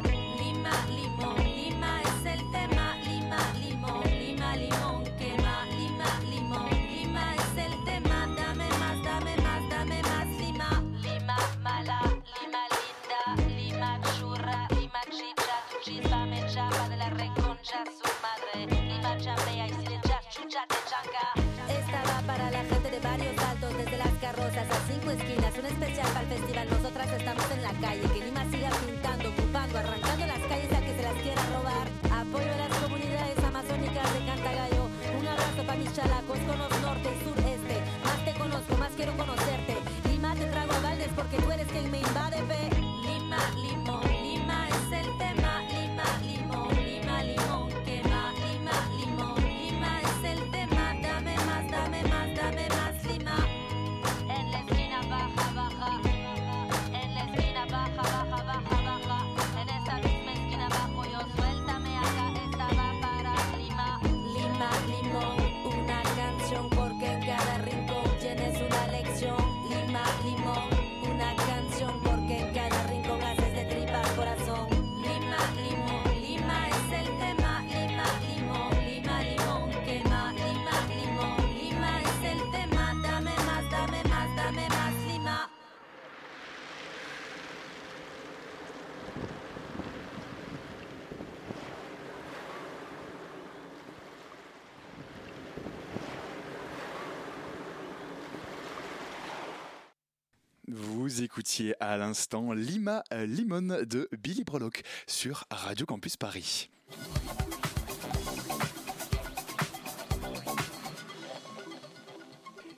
[101.11, 106.71] Vous écoutiez à l'instant Lima euh, Limon de Billy Breloque sur Radio Campus Paris.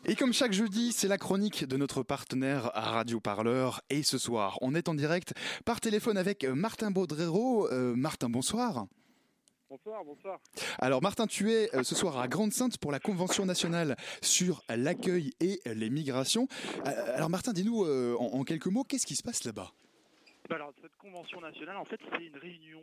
[0.07, 3.83] Et comme chaque jeudi, c'est la chronique de notre partenaire Radio Parleur.
[3.90, 5.35] Et ce soir, on est en direct
[5.66, 7.71] par téléphone avec Martin Baudrero.
[7.71, 8.87] Euh, Martin, bonsoir.
[9.72, 10.38] Bonsoir, bonsoir.
[10.80, 15.32] Alors Martin, tu es euh, ce soir à Grande-Sainte pour la Convention nationale sur l'accueil
[15.40, 16.46] et les migrations.
[16.87, 19.72] Euh, alors Martin, dis-nous euh, en, quelques mots, qu'est-ce qui se passe là-bas?
[20.50, 22.83] Alors, cette convention nationale, en fait, c'est une réunion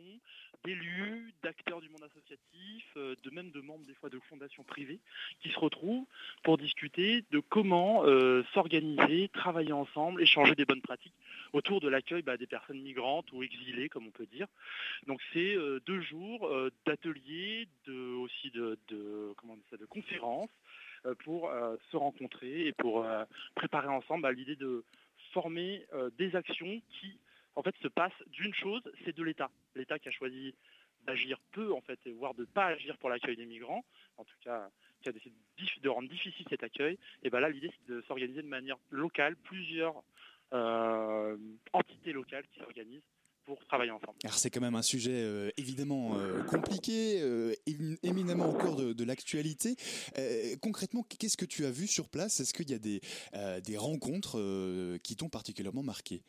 [0.64, 4.98] d'élus, d'acteurs du monde associatif, euh, de même de membres des fois de fondations privées,
[5.40, 6.04] qui se retrouvent
[6.42, 11.14] pour discuter de comment euh, s'organiser, travailler ensemble, échanger des bonnes pratiques
[11.52, 14.48] autour de l'accueil bah, des personnes migrantes ou exilées, comme on peut dire.
[15.06, 16.50] Donc, c'est euh, deux jours
[16.86, 18.78] d'ateliers, de, aussi de,
[19.36, 20.50] comment ça, de conférences
[21.24, 21.50] pour
[21.90, 23.06] se rencontrer et pour
[23.54, 24.84] préparer ensemble bah, l'idée de
[25.32, 25.86] former
[26.18, 27.18] des actions qui
[27.56, 29.50] en fait se passent d'une chose, c'est de l'État.
[29.74, 30.54] L'État qui a choisi
[31.06, 33.84] d'agir peu en fait, voire de ne pas agir pour l'accueil des migrants,
[34.18, 34.68] en tout cas
[35.02, 35.34] qui a décidé
[35.82, 39.34] de rendre difficile cet accueil, et ben là l'idée c'est de s'organiser de manière locale,
[39.36, 40.02] plusieurs
[40.52, 41.36] euh,
[41.72, 43.00] entités locales qui s'organisent
[43.44, 44.18] pour travailler ensemble.
[44.24, 47.20] Alors c'est quand même un sujet euh, évidemment euh, compliqué,
[47.66, 49.76] émi- éminemment au cœur de, l'actualité.
[50.60, 52.40] Concrètement, qu'est-ce que tu as vu sur place?
[52.40, 53.00] Est-ce qu'il y a des,
[53.62, 56.22] des rencontres qui t'ont particulièrement marqué?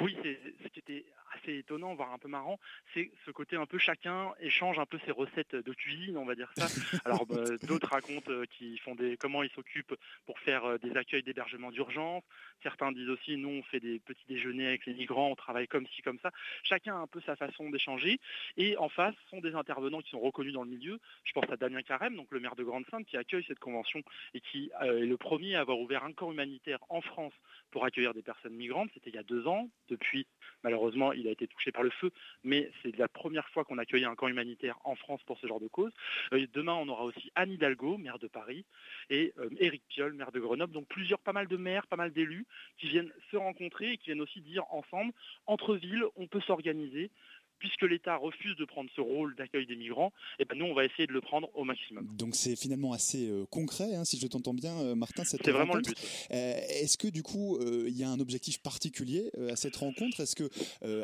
[0.00, 2.58] Oui, c'est ce qui était assez étonnant, voire un peu marrant,
[2.94, 6.34] c'est ce côté un peu chacun échange un peu ses recettes de cuisine, on va
[6.34, 6.66] dire ça.
[7.04, 9.94] Alors bah, d'autres racontent euh, qu'ils font des comment ils s'occupent
[10.26, 12.24] pour faire euh, des accueils d'hébergement d'urgence.
[12.62, 15.86] Certains disent aussi nous on fait des petits déjeuners avec les migrants, on travaille comme
[15.88, 16.30] ci comme ça.
[16.62, 18.20] Chacun a un peu sa façon d'échanger.
[18.56, 20.98] Et en face sont des intervenants qui sont reconnus dans le milieu.
[21.24, 24.02] Je pense à Damien Carême, donc le maire de Grande-Sainte, qui accueille cette convention
[24.34, 27.34] et qui euh, est le premier à avoir ouvert un camp humanitaire en France
[27.70, 28.90] pour accueillir des personnes migrantes.
[28.94, 29.68] C'était il y a deux ans.
[29.88, 30.26] Depuis,
[30.62, 32.10] malheureusement, il a été touché par le feu,
[32.44, 35.60] mais c'est la première fois qu'on accueillait un camp humanitaire en France pour ce genre
[35.60, 35.92] de cause.
[36.32, 38.64] Euh, demain, on aura aussi Anne Hidalgo, maire de Paris,
[39.10, 40.72] et euh, Éric Piolle, maire de Grenoble.
[40.72, 42.46] Donc plusieurs, pas mal de maires, pas mal d'élus
[42.78, 45.12] qui viennent se rencontrer et qui viennent aussi dire ensemble,
[45.46, 47.10] entre villes, on peut s'organiser.
[47.58, 50.84] Puisque l'État refuse de prendre ce rôle d'accueil des migrants, et ben nous on va
[50.84, 52.06] essayer de le prendre au maximum.
[52.16, 55.24] Donc c'est finalement assez euh, concret, hein, si je t'entends bien, euh, Martin.
[55.24, 55.96] cette C'est vraiment le but.
[56.30, 60.20] Euh, Est-ce que du coup, il y a un objectif particulier à cette rencontre?
[60.20, 60.48] Est-ce que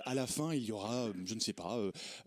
[0.05, 1.79] à la fin, il y aura, je ne sais pas,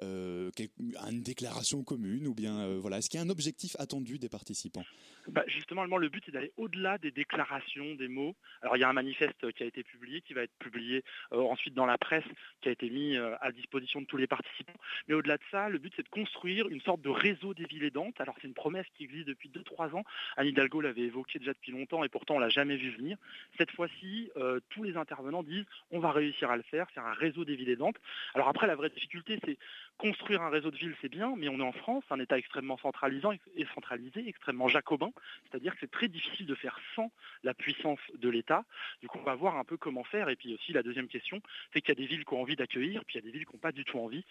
[0.01, 4.83] une déclaration commune ou bien voilà, est-ce qu'il y a un objectif attendu des participants?
[5.29, 8.35] Bah, justement, le but, c'est d'aller au-delà des déclarations, des mots.
[8.61, 11.03] Alors, il y a un manifeste qui a été publié, qui va être publié
[11.33, 12.23] euh, ensuite dans la presse,
[12.61, 14.73] qui a été mis euh, à disposition de tous les participants.
[15.07, 17.83] Mais au-delà de ça, le but, c'est de construire une sorte de réseau des villes
[17.83, 18.19] aidantes.
[18.19, 20.03] Alors, c'est une promesse qui existe depuis 2-3 ans.
[20.37, 23.17] Anne Hidalgo l'avait évoqué déjà depuis longtemps et pourtant, on l'a jamais vu venir.
[23.57, 27.13] Cette fois-ci, euh, tous les intervenants disent on va réussir à le faire, faire un
[27.13, 27.97] réseau des villes aidantes.
[28.33, 29.57] Alors après, la vraie difficulté, c'est
[29.97, 32.77] construire un réseau de villes, c'est bien, mais on est en France, un État extrêmement
[32.77, 35.11] centralisant et centralisé, extrêmement jacobin.
[35.49, 37.11] C'est-à-dire que c'est très difficile de faire sans
[37.43, 38.63] la puissance de l'État.
[39.01, 40.29] Du coup, on va voir un peu comment faire.
[40.29, 41.41] Et puis aussi, la deuxième question,
[41.73, 43.31] c'est qu'il y a des villes qui ont envie d'accueillir, puis il y a des
[43.31, 44.23] villes qui n'ont pas du tout envie.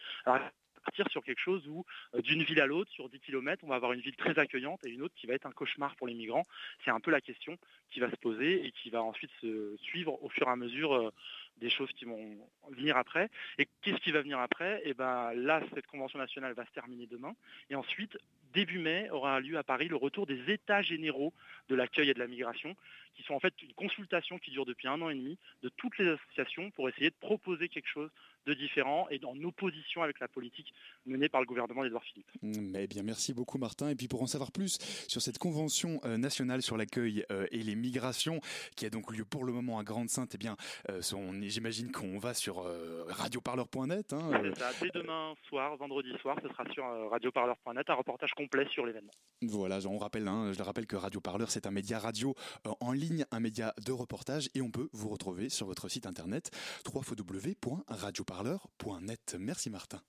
[0.87, 1.85] Partir sur quelque chose où
[2.15, 4.85] euh, d'une ville à l'autre, sur 10 km, on va avoir une ville très accueillante
[4.87, 6.45] et une autre qui va être un cauchemar pour les migrants.
[6.85, 7.57] C'est un peu la question
[7.91, 10.95] qui va se poser et qui va ensuite se suivre au fur et à mesure
[10.95, 11.11] euh,
[11.59, 12.37] des choses qui vont
[12.71, 13.29] venir après.
[13.59, 14.83] Et qu'est-ce qui va venir après?
[14.85, 17.35] Et ben là, cette convention nationale va se terminer demain.
[17.71, 18.19] Et ensuite,
[18.53, 21.33] début mai, aura lieu à Paris le retour des états généraux
[21.69, 22.77] de l'accueil et de la migration,
[23.17, 25.99] qui sont en fait une consultation qui dure depuis un an et demi de toutes
[25.99, 28.11] les associations pour essayer de proposer quelque chose
[28.47, 30.73] de différent et en opposition avec la politique
[31.05, 32.31] menée par le gouvernement d'Edouard Philippe.
[32.43, 33.89] Mm, Eh bien, merci beaucoup, Martin.
[33.89, 37.63] Et puis, pour en savoir plus sur cette convention euh, nationale sur l'accueil euh, et
[37.63, 38.41] les migrations,
[38.77, 40.57] qui a donc lieu pour le moment à Grande-Sainte, eh bien,
[40.91, 41.01] euh,
[41.43, 42.65] j'imagine qu'on va sur
[43.09, 44.13] radioparleur.net.
[44.13, 48.87] Hein, ça, dès demain soir, vendredi soir, ce sera sur radioparleur.net, un reportage complet sur
[48.87, 49.13] l'événement.
[49.43, 52.35] Voilà, on rappelle, hein, je le rappelle que Radio Parleur, c'est un média radio
[52.81, 56.51] en ligne, un média de reportage, et on peut vous retrouver sur votre site internet
[56.93, 59.37] www.radioparleur.net.
[59.39, 60.03] Merci Martin.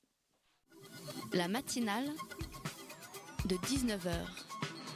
[1.33, 2.09] La matinale
[3.45, 4.11] de 19h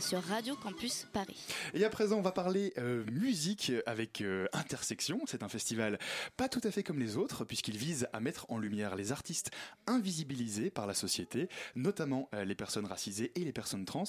[0.01, 1.37] sur Radio Campus Paris.
[1.73, 5.21] Et à présent, on va parler euh, musique avec euh, Intersection.
[5.27, 5.99] C'est un festival
[6.37, 9.51] pas tout à fait comme les autres, puisqu'il vise à mettre en lumière les artistes
[9.87, 14.03] invisibilisés par la société, notamment euh, les personnes racisées et les personnes trans.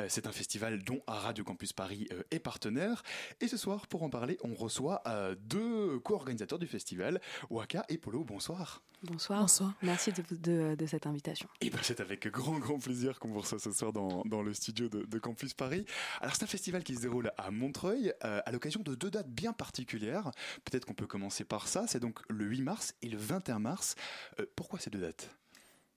[0.00, 3.02] Euh, c'est un festival dont Radio Campus Paris euh, est partenaire.
[3.40, 7.20] Et ce soir, pour en parler, on reçoit euh, deux co-organisateurs du festival,
[7.50, 8.24] Waka et Polo.
[8.24, 8.82] Bonsoir.
[9.04, 9.48] Bonsoir.
[9.82, 11.48] Merci de, de- de cette invitation.
[11.60, 14.54] Et ben c'est avec grand grand plaisir qu'on vous reçoit ce soir dans, dans le
[14.54, 15.86] studio de, de Campus Paris.
[16.20, 19.30] Alors c'est un festival qui se déroule à Montreuil euh, à l'occasion de deux dates
[19.30, 20.30] bien particulières.
[20.64, 21.86] Peut-être qu'on peut commencer par ça.
[21.86, 23.94] C'est donc le 8 mars et le 21 mars.
[24.38, 25.30] Euh, pourquoi ces deux dates?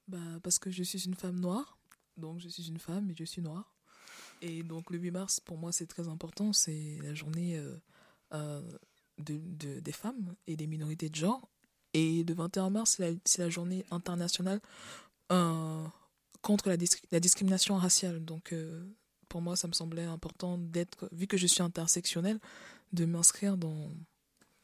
[0.08, 1.78] Bah, parce que je suis une femme noire.
[2.16, 3.76] Donc, je suis une femme et je suis noire.
[4.42, 6.54] Et donc, le 8 mars, pour moi, c'est très important.
[6.54, 7.62] C'est la journée
[8.32, 8.62] euh,
[9.18, 11.50] de, de- des femmes et des minorités de genre.
[11.94, 14.62] Et le 21 mars, c'est la, journée internationale
[16.42, 16.78] contre la,
[17.12, 18.24] la, discrimination raciale.
[18.24, 18.54] Donc,
[19.30, 22.40] pour moi, ça me semblait important d'être, vu que je suis intersectionnelle,
[22.94, 23.92] de m'inscrire dans,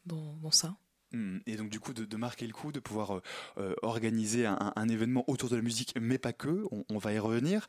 [0.06, 0.76] dans, ça.
[1.12, 1.38] Hmm.
[1.46, 3.22] Et donc du coup de, marquer le coup, de pouvoir euh,
[3.58, 7.66] euh, organiser un, événement autour de la musique, mais pas que, on, va y revenir.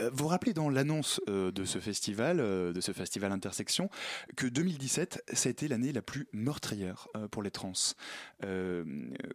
[0.00, 3.90] Euh, vous rappelez dans l'annonce de ce festival, de ce festival Intersection,
[4.36, 7.72] que 2017, ça a été l'année la plus meurtrière pour les trans.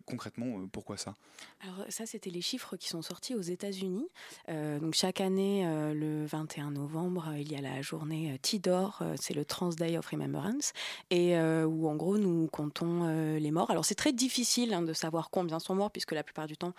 [0.06, 1.16] concrètement, pourquoi ça?
[1.62, 4.08] Alors ça, c'était les chiffres qui sont sortis aux États-Unis.
[4.48, 9.70] donc chaque année, le 21 novembre, il y a la journée Tidor, c'est le Trans
[9.70, 10.74] Day of Remembrance,
[11.10, 13.72] et où en gros nous comptons les morts.
[13.72, 16.74] Alors c'est très difficile hein, de savoir combien sont morts puisque la plupart du temps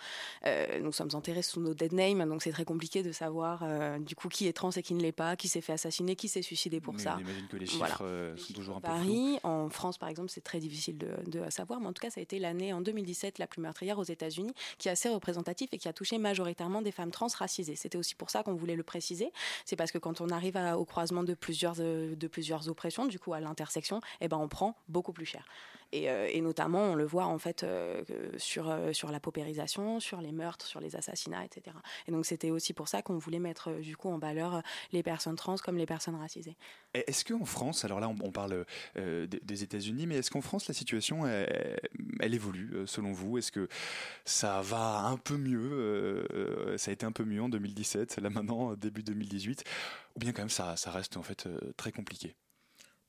[0.45, 3.99] euh, nous sommes enterrés sous nos dead names, donc c'est très compliqué de savoir euh,
[3.99, 6.27] du coup qui est trans et qui ne l'est pas, qui s'est fait assassiner, qui
[6.27, 7.15] s'est suicidé pour ça.
[7.17, 10.29] On imagine que les chiffres euh, sont toujours un peu Paris, en France par exemple,
[10.29, 12.81] c'est très difficile de, de, savoir, mais en tout cas ça a été l'année en
[12.81, 16.81] 2017 la plus meurtrière aux États-Unis, qui est assez représentatif et qui a touché majoritairement
[16.81, 17.75] des femmes trans racisées.
[17.75, 19.31] C'était aussi pour ça qu'on voulait le préciser.
[19.65, 23.33] C'est parce que quand on arrive au croisement de plusieurs de plusieurs oppressions, du coup
[23.33, 25.45] à l'intersection, eh ben on prend beaucoup plus cher.
[25.95, 28.03] Euh, et, notamment, on le voit en fait euh,
[28.37, 31.75] sur, euh, sur la paupérisation, sur les meurtres, sur les assassinats, etc.
[32.07, 34.61] Et donc c'était aussi pour ça qu'on voulait mettre du coup en valeur
[34.91, 36.57] les personnes trans comme les personnes racisées.
[36.93, 38.65] Est-ce qu'en France, alors là on, parle
[38.95, 43.37] des États-Unis, mais est-ce qu'en France la situation elle, évolue selon vous?
[43.37, 43.67] Est-ce que
[44.25, 46.27] ça va un peu mieux
[46.77, 49.63] Ça a été un peu mieux en 2017, là maintenant début 2018,
[50.15, 52.35] ou bien quand même ça, ça reste en fait très compliqué?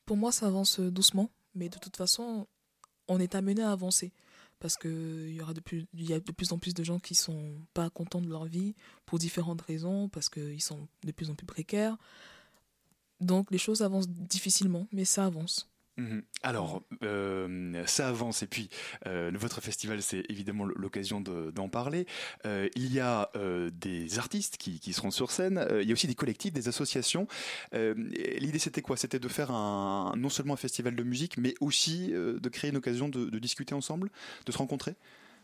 [0.05, 2.47] Pour moi, ça avance doucement, mais de toute façon,
[3.09, 4.13] on est amené à avancer
[4.61, 5.41] parce qu'il y
[6.13, 8.75] a de plus en plus de gens qui sont pas contents de leur vie
[9.07, 11.97] pour différentes raisons, parce qu'ils sont de plus en plus précaires.
[13.21, 15.69] Donc les choses avancent difficilement, mais ça avance.
[15.99, 16.23] Mhm.
[16.45, 18.71] Alors, euh, ça avance et puis
[19.09, 22.07] euh, votre festival, c'est évidemment l'occasion d'en parler.
[22.47, 23.31] Euh, il y a
[23.73, 27.27] des artistes qui, seront sur scène, il y a aussi des collectifs, des associations.
[27.73, 28.97] L'idée, c'était quoi?
[28.97, 32.77] C'était de faire un, non seulement un festival de musique, mais aussi de créer une
[32.77, 34.11] occasion de discuter ensemble,
[34.47, 34.95] de se rencontrer?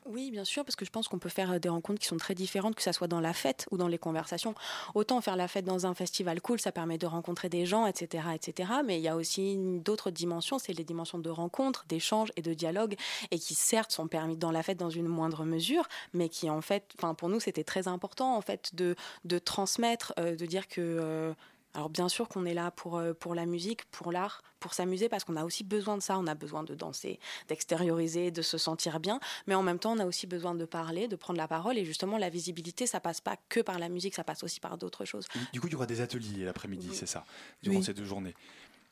[0.07, 2.19] Oui, bien sûr, parce que je pense qu'on peut faire euh, des rencontres qui sont
[2.19, 4.55] très différentes, que ça soit dans la fête ou dans les conversations.
[4.95, 8.25] Autant faire la fête dans un festival cool, ça permet de rencontrer des gens, etc.,
[8.35, 8.71] etc.
[8.85, 12.53] Mais il y a aussi d'autres dimensions, c'est les dimensions de rencontre, d'échange et de
[12.53, 12.97] dialogue,
[13.31, 16.61] et qui certes sont permis dans la fête dans une moindre mesure, mais qui en
[16.61, 20.69] fait, enfin pour nous, c'était très important en fait de de transmettre, euh, de dire
[20.69, 21.33] que euh,
[21.75, 25.09] alors bien sûr qu'on est là pour, euh, pour la musique, pour l'art, pour s'amuser,
[25.09, 27.19] parce qu'on a aussi besoin de ça, on a besoin de danser,
[27.49, 31.09] d'extérioriser, de se sentir bien, mais en même temps on a aussi besoin de parler,
[31.09, 34.15] de prendre la parole, et justement la visibilité, ça passe pas que par la musique,
[34.15, 35.27] ça passe aussi par d'autres choses.
[35.53, 37.25] Du coup, il y aura des ateliers l'après-midi, c'est ça,
[37.63, 38.35] durant ces deux journées.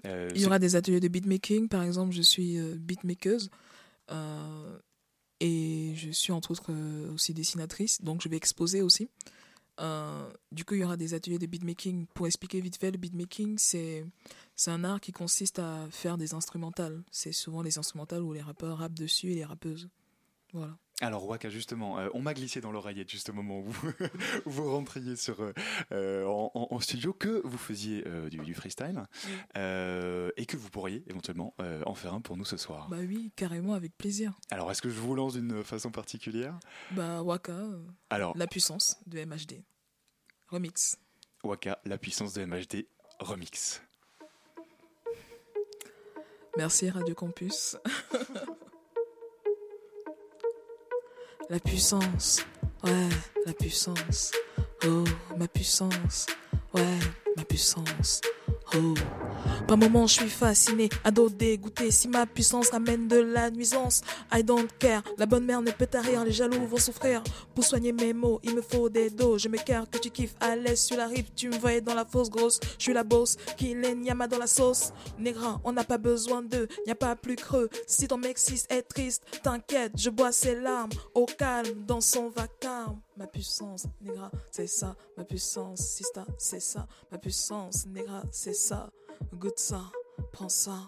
[0.05, 3.51] Euh, il y aura des ateliers de beatmaking, par exemple, je suis euh, beatmakeuse.
[5.41, 6.73] et je suis entre autres
[7.15, 9.09] aussi dessinatrice, donc je vais exposer aussi.
[9.81, 12.07] Euh, du coup, il y aura des ateliers de beatmaking.
[12.15, 14.05] Pour expliquer vite fait, le beatmaking, c'est
[14.67, 17.03] un art qui consiste à faire des instrumentales.
[17.11, 19.89] C'est souvent les instrumentales où les rappeurs rappent dessus et les rappeuses.
[20.53, 20.77] Voilà.
[21.01, 23.71] Alors Waka justement, euh, on m'a glissé dans l'oreillette juste au moment où
[24.47, 25.53] vous, rentriez sur
[25.91, 29.03] euh, en, studio que vous faisiez du, freestyle
[29.57, 31.55] et que vous pourriez éventuellement
[31.87, 32.89] en faire un pour nous ce soir.
[32.89, 34.39] Bah oui, carrément avec plaisir.
[34.51, 36.59] Alors est-ce que je vous lance d'une façon particulière?
[36.93, 37.57] Bah Waka,
[38.11, 39.65] Alors, la puissance de MHD.
[40.49, 40.99] Remix.
[41.43, 42.87] Waka, la puissance de MHD.
[43.19, 43.83] Remix.
[46.57, 47.77] Merci Radio Campus.
[51.51, 52.45] la puissance,
[52.85, 53.09] ouais,
[53.47, 54.33] la puissance.
[54.87, 55.05] Oh,
[55.37, 56.27] ma puissance,
[56.75, 56.99] ouais,
[57.37, 58.21] ma puissance.
[58.75, 58.95] Oh.
[59.67, 61.91] Par moments, je suis fasciné, ado dégoûté.
[61.91, 65.03] Si ma puissance ramène de la nuisance, I don't care.
[65.19, 67.23] La bonne mère ne peut tarir, les jaloux vont souffrir.
[67.55, 69.39] Pour soigner mes mots, il me faut des dos.
[69.39, 71.27] Je cœur que tu kiffes à l'aise sur la rive.
[71.37, 72.59] Tu me voyais dans la fosse grosse.
[72.79, 74.93] Je suis la bosse qui nyama dans la sauce.
[75.19, 77.69] Négra, on n'a pas besoin d'eux, y a pas plus creux.
[77.87, 78.39] Si ton mec
[78.71, 83.01] est triste, t'inquiète, je bois ses larmes au calme dans son vacarme.
[83.17, 84.97] Ma puissance, négra, c'est ça.
[85.17, 86.87] Ma puissance, sista, c'est ça.
[87.11, 88.91] Ma puissance, négra, c'est ça.
[89.35, 89.83] Goûte ça,
[90.33, 90.79] prends ça.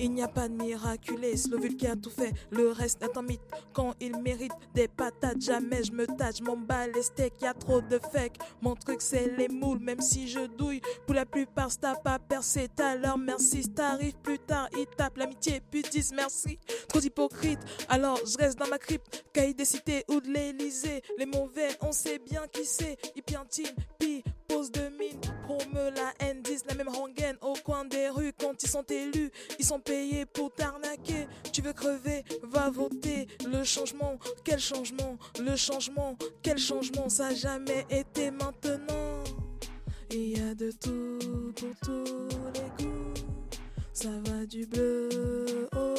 [0.00, 3.22] Il n'y a pas de miraculé, Slovul qui a tout fait, le reste est un
[3.22, 3.42] mythe.
[3.72, 7.54] Quand il mérite des patates, jamais je me tâche, m'en bats les steaks, y a
[7.54, 8.38] trop de fake.
[8.60, 10.80] Mon truc c'est les moules, même si je douille.
[11.06, 13.62] Pour la plupart, t'as pas percé, t'as leur merci.
[13.72, 16.58] T'arrives plus tard, ils tapent l'amitié, puis disent merci.
[16.88, 19.24] Trop hypocrite, alors je reste dans ma crypte.
[19.32, 22.96] Cahier des cités ou de l'Elysée, les mauvais, on sait bien qui c'est.
[23.14, 23.70] Ils piantinent,
[24.48, 28.62] pose de mine, promeut la haine, disent la même rengaine au coin des rues quand
[28.62, 29.30] ils sont élus.
[29.58, 31.26] Ils sont payés pour t'arnaquer.
[31.52, 33.26] Tu veux crever, va voter.
[33.46, 35.16] Le changement, quel changement?
[35.38, 37.08] Le changement, quel changement?
[37.08, 39.24] Ça a jamais été maintenant.
[40.10, 41.18] Il y a de tout
[41.56, 43.14] pour tous les goûts.
[43.92, 45.94] Ça va du bleu au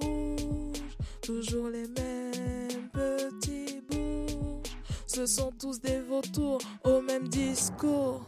[0.00, 0.78] rouge.
[1.22, 2.25] Toujours les mêmes.
[5.16, 8.20] Ce sont tous des vautours au même discours.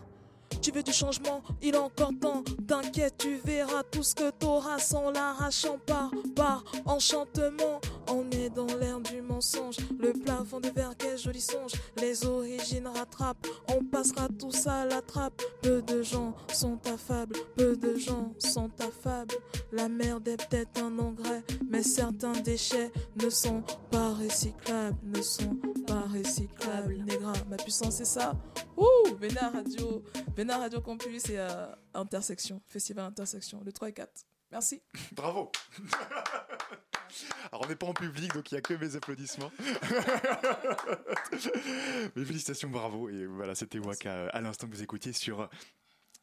[0.63, 2.43] Tu veux du changement, il est encore temps.
[2.67, 7.83] T'inquiète, tu verras tout ce que t'auras sans l'arrachant par, par enchantement.
[8.11, 11.73] On est dans l'ère du mensonge, le plafond de verre, quel joli songe.
[11.97, 15.43] Les origines rattrapent, on passera tout ça à la trappe.
[15.63, 19.35] Peu de gens sont affables, peu de gens sont affables.
[19.73, 22.91] La merde est peut-être un engrais, mais certains déchets
[23.23, 26.97] ne sont pas recyclables, ne sont pas recyclables.
[27.05, 28.35] Négra, ma puissance c'est ça.
[28.77, 30.03] Ouh, Bénard Radio,
[30.37, 34.25] Bénard Radio Campus et à Intersection, Festival Intersection, le 3 et 4.
[34.51, 34.83] Merci.
[35.13, 35.53] Bravo.
[37.53, 39.53] Alors on n'est pas en public, donc il n'y a que mes applaudissements.
[42.17, 43.09] mes félicitations, bravo.
[43.09, 45.49] Et voilà, c'était Waka à l'instant que vous écoutiez sur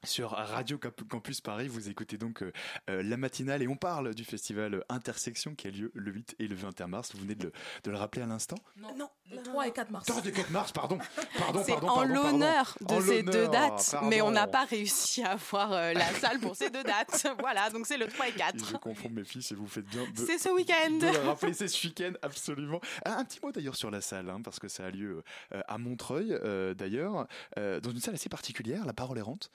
[0.04, 2.52] sur Radio Campus Paris, vous écoutez donc euh,
[2.90, 6.48] euh, la matinale et on parle du festival Intersection qui a lieu le 8 et
[6.48, 7.12] le 21 mars.
[7.16, 7.52] Vous venez de le,
[7.84, 8.58] de le rappeler à l'instant?
[8.96, 10.06] Non, le 3 et 4 mars.
[10.06, 11.00] 3 et 4 mars, pardon.
[11.40, 12.32] pardon C'est pardon, en pardon, pardon.
[12.32, 16.14] l'honneur de En ces deux dates, mais on n'a pas réussi à avoir euh, la
[16.14, 17.28] salle pour ces deux dates.
[17.40, 18.64] voilà, donc c'est le 3 et 4.
[18.64, 20.92] Je confonds mes fiches et vous faites bien de, C'est ce week-end.
[20.92, 22.80] de le rappeler, c'est ce week-end, absolument.
[23.06, 25.24] Ah, un petit mot d'ailleurs sur la salle, hein, parce que ça a lieu
[25.54, 27.28] euh, à Montreuil, euh, d'ailleurs,
[27.58, 29.50] euh, dans une salle assez particulière, la parole errante.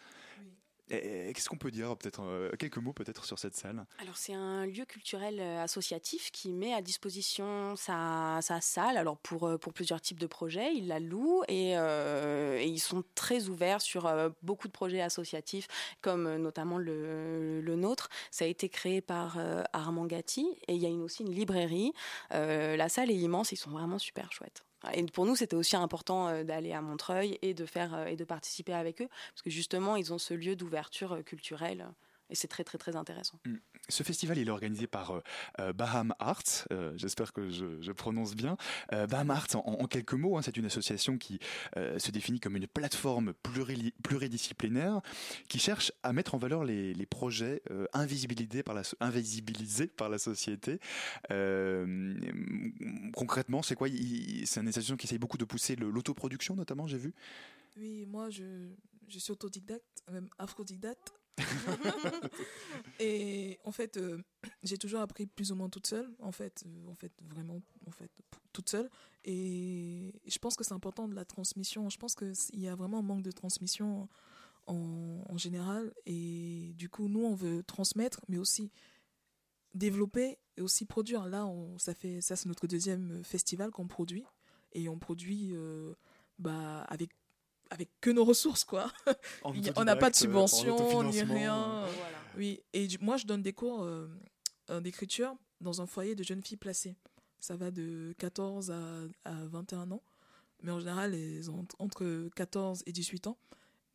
[0.91, 3.87] Qu'est-ce qu'on peut dire Peut-être euh, quelques mots peut-être sur cette salle?
[4.01, 9.17] Alors c'est un lieu culturel euh, associatif qui met à disposition sa, sa salle alors
[9.19, 10.75] pour, euh, pour plusieurs types de projets.
[10.75, 11.75] Ils la louent et,
[12.71, 14.11] ils sont très ouverts sur
[14.43, 15.69] beaucoup de projets associatifs
[16.01, 18.09] comme notamment le, nôtre.
[18.31, 19.39] Ça a été créé par
[19.73, 21.93] Armand Gatti et il y a aussi une librairie.
[22.31, 24.65] La salle est immense, ils sont vraiment super chouettes.
[24.95, 28.17] Et pour nous, c'était aussi important euh, d'aller à Montreuil et de faire euh, et
[28.17, 31.87] de participer avec eux, parce que justement, ils ont ce lieu d'ouverture euh, culturelle,
[32.31, 33.39] et c'est très très très intéressant.
[33.45, 33.57] Mm.
[33.89, 35.21] Ce festival, il est organisé par euh,
[35.59, 36.67] euh, Baham Arts.
[36.73, 38.57] euh, J'espère que je, je prononce bien.
[38.93, 41.41] Euh, Baham Arts, en, en quelques mots, hein, c'est une association qui
[41.77, 45.01] euh, se définit comme une plateforme pluri- pluridisciplinaire
[45.49, 49.89] qui cherche à mettre en valeur les, les projets euh, invisibilisés, par la, so- invisibilisés
[49.89, 50.79] par la société.
[51.33, 52.15] Euh,
[53.15, 53.89] concrètement, c'est quoi?
[53.89, 57.13] Il- C'est une association qui essaye beaucoup de pousser le- l'autoproduction, notamment, j'ai vu?
[57.77, 58.69] Oui, moi je,
[59.09, 61.13] je suis autodidacte, même afrodidacte.
[63.01, 64.23] et en fait, euh,
[64.63, 67.91] j'ai toujours appris plus ou moins toute seule, en fait, euh, en fait vraiment, en
[67.91, 68.11] fait,
[68.53, 68.91] toute seule.
[69.25, 71.89] Et je pense que c'est important de la transmission.
[71.91, 74.09] Je pense qu'il y a vraiment un manque de transmission
[74.67, 75.93] en, général.
[76.07, 78.71] Et du coup, nous, on veut transmettre, mais aussi
[79.75, 81.27] développer et aussi produire.
[81.27, 81.47] Là,
[81.79, 84.25] ça fait ça, c'est notre deuxième festival qu'on produit
[84.73, 85.95] et on produit euh,
[86.39, 87.11] bah, avec
[87.71, 88.93] avec que nos ressources quoi.
[89.77, 90.77] On n'a pas de euh, en subvention
[91.13, 91.55] ni rien.
[91.85, 91.87] euh.
[92.37, 94.09] Oui, et du- moi je donne des cours euh,
[94.71, 96.97] euh, d'écriture dans un foyer de jeunes filles placées.
[97.39, 100.03] Ça va de 14 à, à 21 ans,
[100.63, 103.39] mais en général elles ont entre 14 et 18 ans.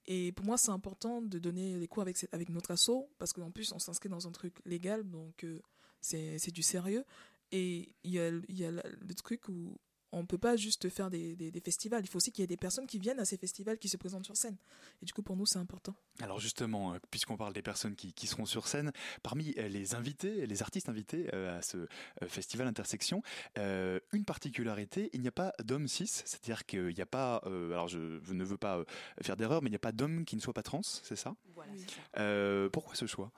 [0.07, 3.49] Et pour moi, c'est important de donner les cours avec, avec notre asso, parce qu'en
[3.49, 5.59] plus, on s'inscrit dans un truc légal, donc euh,
[5.99, 7.03] c'est c'est du sérieux.
[7.51, 9.76] Et il y a, il y a la- le truc où
[10.16, 12.45] on ne peut pas juste faire des, des- des festivals, il faut aussi qu'il y
[12.45, 14.55] ait des personnes qui viennent à ces festivals, qui se présentent sur scène.
[15.01, 15.93] Et du coup, pour nous, c'est important.
[16.22, 18.91] Alors justement, euh, puisqu'on parle des personnes qui, qui seront sur scène,
[19.24, 21.88] parmi euh, les invités, les artistes invités euh, à ce
[22.28, 23.22] festival Intersection,
[23.57, 28.20] une particularité, il n'y a pas d'homme cis, c'est-à-dire qu'il n'y a pas, alors je,
[28.24, 28.84] je ne veux pas
[29.22, 31.36] faire d'erreur, mais il n'y a pas d'homme qui ne soit pas trans, c'est ça?
[31.53, 31.86] Voilà, ça.
[32.22, 33.32] Euh, Pourquoi ce choix?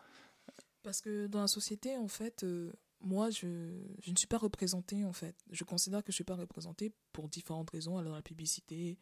[0.83, 2.71] Parce que dans la société, en fait, euh,
[3.01, 5.35] moi, je, ne suis pas représentée, en fait.
[5.51, 8.97] Je considère que je ne suis pas représentée pour différentes raisons, alors la publicité,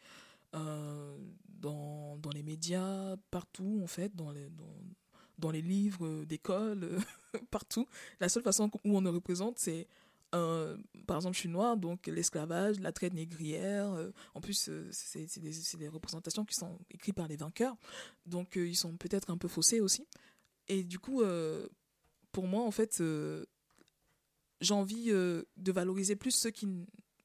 [0.53, 1.17] euh,
[1.47, 6.97] dans, les médias, partout, en fait, dans les, livres d'école,
[7.51, 7.87] partout.
[8.19, 9.87] La seule façon où on me représente, c'est...
[10.33, 10.77] euh,
[11.07, 13.91] par exemple, je suis noire, donc l'esclavage, la traite négrière.
[13.93, 17.77] euh, en plus, c'est des, des représentations qui sont écrites par les vainqueurs.
[18.25, 20.05] Donc, ils sont peut-être un peu faussés aussi.
[20.67, 21.23] Et du coup,
[22.31, 23.01] pour moi, en fait,
[24.65, 26.67] j'ai envie euh, de valoriser plus ceux qui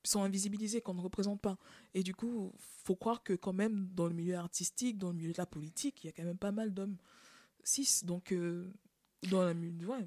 [0.05, 1.59] sont invisibilisés, qu'on ne représente pas.
[1.95, 5.33] Et du coup, faut croire que quand même, dans le milieu artistique, dans le milieu
[5.33, 6.97] de la politique, il y a quand même pas mal d'hommes
[7.65, 8.05] cis.
[8.05, 8.73] Donc, euh,
[9.29, 10.07] dans la ouais,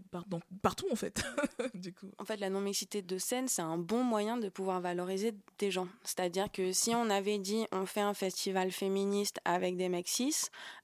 [0.62, 1.24] partout en fait.
[1.76, 2.08] du coup.
[2.18, 5.88] En fait, la non-mixité de scène, c'est un bon moyen de pouvoir valoriser des gens.
[6.04, 10.36] C'est-à-dire que si on avait dit on fait un festival féministe avec des mecs cis,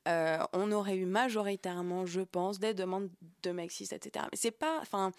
[0.07, 3.09] euh, on aurait eu majoritairement, je pense, des demandes
[3.41, 4.25] de mecs cis, etc.
[4.31, 5.11] Mais c'est pas, enfin,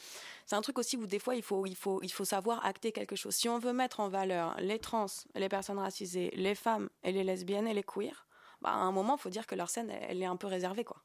[0.46, 2.92] c'est un truc aussi où des fois il faut, il faut, il faut savoir acter
[2.92, 3.34] quelque chose.
[3.34, 7.24] Si on veut mettre en valeur les trans, les personnes racisées, les femmes et les
[7.24, 8.26] lesbiennes et les queers,
[8.62, 10.46] bah, à un moment, il faut dire que leur scène, elle, elle est un peu
[10.46, 11.02] réservée, quoi.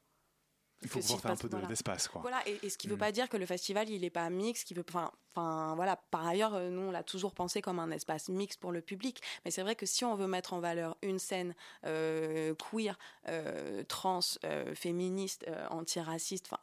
[0.82, 1.66] Il faut pouvoir faire un peu voilà.
[1.66, 2.20] d'espace, quoi.
[2.20, 3.00] Voilà, et, et ce qui ne veut Mm.
[3.00, 5.96] pas dire que le festival, il n'est pas mixte, qui veut, enfin, enfin, voilà.
[6.10, 9.20] Par ailleurs, euh, nous, on l'a toujours pensé comme un espace mixte pour le public.
[9.44, 11.54] Mais c'est vrai que si on veut mettre en valeur une scène
[11.86, 12.98] euh, queer,
[13.28, 16.62] euh, trans, euh, féministe, antiraciste, enfin.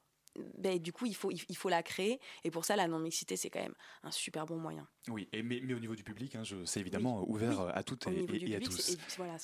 [0.57, 2.19] Ben, du coup, il faut, il, faut la créer.
[2.43, 4.87] Et pour ça, la non-mixité, c'est quand même un super bon moyen.
[5.09, 7.71] Oui, et, mais, mais au niveau du public, hein, c'est évidemment ouvert Oui.
[7.75, 8.89] à toutes et, à tous.
[8.93, 9.37] et voilà.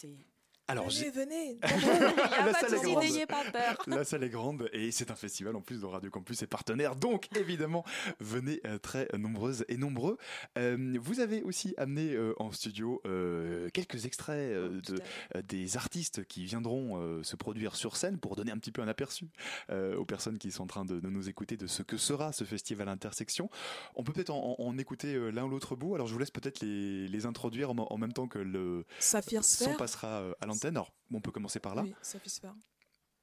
[0.69, 1.57] Alors, venez.
[1.61, 3.03] La salle est grande.
[3.03, 3.77] n'ayez pas peur.
[3.87, 6.95] La salle est grande et c'est un festival en plus de Radio Campus et partenaires.
[6.95, 7.83] Donc évidemment,
[8.19, 10.17] venez euh, très nombreuses et nombreux.
[10.57, 16.23] Euh, vous avez aussi amené euh, en studio euh, quelques extraits euh, de, des artistes
[16.25, 16.79] qui viendront
[17.23, 19.27] se produire sur scène pour donner un petit peu un aperçu
[19.71, 22.43] aux personnes qui sont en train de, de nous écouter de ce que sera ce
[22.43, 23.49] festival Intersection.
[23.95, 25.95] On peut peut-être en, en- en écouter l'un ou l'autre bout.
[25.95, 29.43] Alors je vous laisse peut-être les, les introduire en, en même temps que le Saphir
[29.43, 30.58] son passera à l'antenne.
[30.65, 31.83] Alors on peut commencer par là.
[31.83, 31.93] Oui.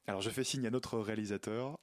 [0.07, 1.77] Alors je fais signe à notre réalisateur.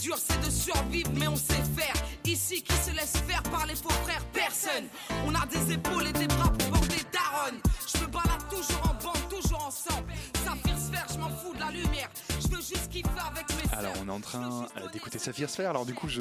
[0.00, 1.94] Dur, c'est de survivre, mais on sait faire.
[2.24, 4.84] Ici, qui se laisse faire par les faux frères Personne.
[5.26, 7.60] On a des épaules et des bras pour porter daronne.
[7.92, 10.12] Je me balade toujours en bande, toujours ensemble.
[10.44, 12.10] Saphir sphère, je m'en fous de la lumière.
[12.40, 15.70] Je veux juste kiffer avec mes Alors on est en train euh, d'écouter Saphir Sphère.
[15.70, 16.20] Alors du coup, je,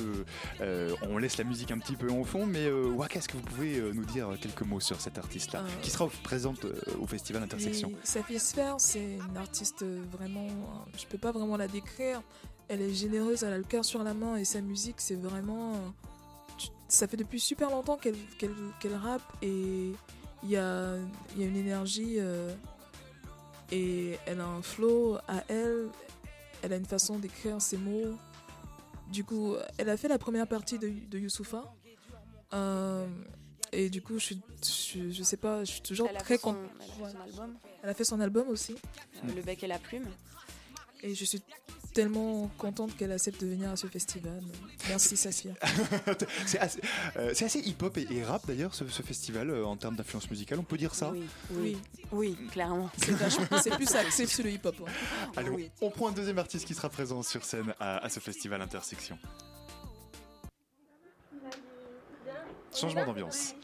[0.61, 3.37] euh, on laisse la musique un petit peu en fond, mais euh, Waka, est-ce que
[3.37, 6.73] vous pouvez euh, nous dire quelques mots sur cet artiste-là, Euh, qui sera présente euh,
[6.99, 7.91] au festival Intersection?
[8.03, 10.47] Saphir Sphère, c'est une artiste vraiment.
[10.97, 12.21] Je peux pas vraiment la décrire.
[12.69, 15.73] Elle est généreuse, elle a le cœur sur la main et sa musique, c'est vraiment.
[16.87, 19.91] Ça fait depuis super longtemps qu'elle qu'elle qu'elle rappe et
[20.43, 20.95] il y a,
[21.35, 22.53] il y a une énergie euh,
[23.71, 25.87] et elle a un flow à elle.
[26.61, 28.15] Elle a une façon d'écrire ses mots.
[29.11, 31.63] Du coup, elle a fait la première partie de, de Youssoufa.
[32.53, 33.07] Euh,
[33.71, 36.41] et du coup, je, je, je sais pas, je suis toujours Elle a très fait
[36.41, 36.69] son- contente.
[36.81, 37.57] elle a fait son album.
[37.83, 38.75] Elle a fait son album aussi.
[39.23, 40.05] Euh, Le bec et la plume.
[41.01, 41.41] Et je suis
[41.99, 44.41] tellement contente qu'elle accepte de venir à ce festival.
[44.87, 45.17] Merci.
[45.17, 45.27] C'est
[46.59, 46.79] assez,
[47.17, 50.29] euh, c'est assez hip-hop et, et rap d'ailleurs, ce, ce festival, euh, en termes d'influence
[50.29, 51.11] musicale, on peut dire ça?
[51.11, 51.77] Oui, oui,
[52.13, 52.89] oui, clairement.
[53.61, 54.75] C'est plus axé sur le hip-hop.
[54.87, 55.31] hein.
[55.35, 58.21] Allez, on, on prend un deuxième artiste qui sera présent sur scène à, à ce
[58.21, 59.17] festival Intersection.
[62.73, 63.55] Changement d'ambiance.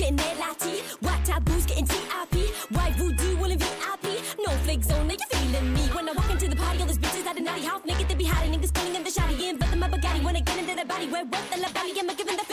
[0.00, 0.80] Getting that lati?
[1.04, 2.34] What taboos getting TIP?
[2.72, 4.06] White voodoo will VIP?
[4.44, 5.82] No flake zone, nigga feeling me.
[5.94, 8.14] When I walk into the party, all these bitches at a naughty half naked, they
[8.14, 8.58] be hiding.
[8.58, 10.24] Niggas pulling in the shotty in, but my Bugatti.
[10.24, 11.92] Wanna get into the body, where what the la body?
[12.00, 12.44] Am I giving the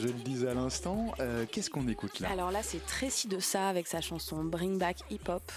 [0.00, 2.30] je le disais à l'instant, euh, qu'est-ce qu'on écoute là?
[2.30, 5.52] Alors là, c'est Tracy de ça avec sa chanson Bring Back Hip Hop.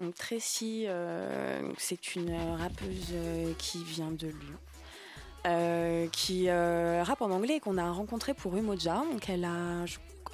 [0.00, 6.08] Donc Tracy, euh, c'est une rappeuse euh, qui vient de Lyon.
[6.12, 9.04] qui rappe en anglais et qu'on a rencontré pour Umoja.
[9.12, 9.84] Donc elle a,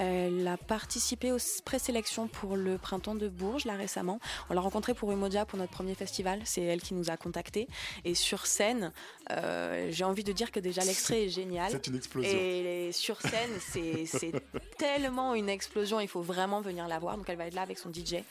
[0.01, 4.19] elle a participé aux présélections pour le printemps de Bourges là récemment.
[4.49, 6.41] On l'a rencontrée pour Umoja pour notre premier festival.
[6.45, 7.69] C'est elle qui nous a contactés.
[8.07, 8.93] Et sur scène,
[9.31, 11.71] euh, j'ai envie de dire que déjà l'extrait est génial.
[11.71, 12.33] C'est une explosion.
[12.33, 14.33] Et sur scène, c'est
[14.79, 16.01] tellement une explosion.
[16.01, 17.19] Il faut vraiment venir la voir.
[17.19, 18.25] Donc elle va être là avec son DJ.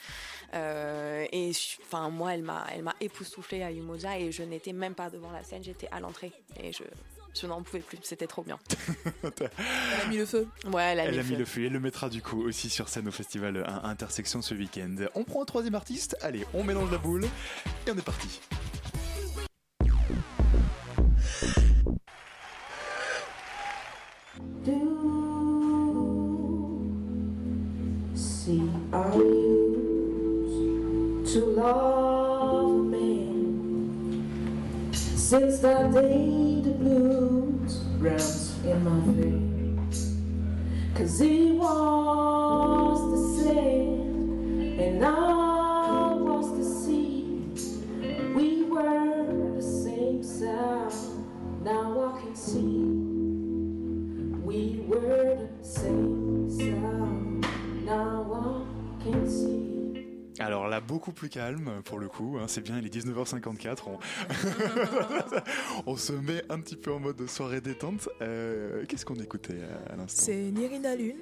[0.56, 1.52] Euh, et
[1.86, 5.30] enfin moi, elle m'a elle m'a époustouflée à Umoja et je n'étais même pas devant
[5.30, 5.64] la scène.
[5.64, 6.84] J'étais à l'entrée et je
[7.34, 8.60] je n'en pouvais plus, c'était trop bien.
[9.24, 9.50] elle
[10.04, 10.48] a mis le feu.
[10.72, 11.66] Ouais, elle a, elle mis, a mis, le feu.
[11.66, 14.96] Elle le mettra du coup aussi sur scène au festival euh, Intersection ce week-end.
[15.16, 17.26] On prend un troisième artiste, allez, on mélange la boule
[17.86, 18.40] et on est parti.
[35.30, 37.19] Since that day the blue
[38.00, 39.00] runs in my
[39.92, 40.16] face.
[40.96, 47.42] Cause he was the sand and I was the sea.
[48.34, 50.94] We were the same sound.
[51.64, 53.10] Now I can see
[54.46, 56.19] we were the same
[60.40, 62.38] Alors là, beaucoup plus calme pour le coup.
[62.40, 63.78] hein, c'est bien, il est 19h54.
[63.88, 64.00] On...
[65.92, 68.10] on se met un petit peu en mode soirée détente.
[68.22, 70.24] Euh, Qu'est-ce qu'on écoutait à, à l'instant?
[70.26, 71.18] C'est Nirina Lune.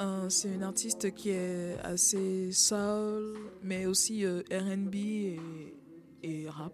[0.00, 5.40] Euh, c'est une artiste qui est assez soul, mais aussi euh, RB et,
[6.22, 6.72] et rap.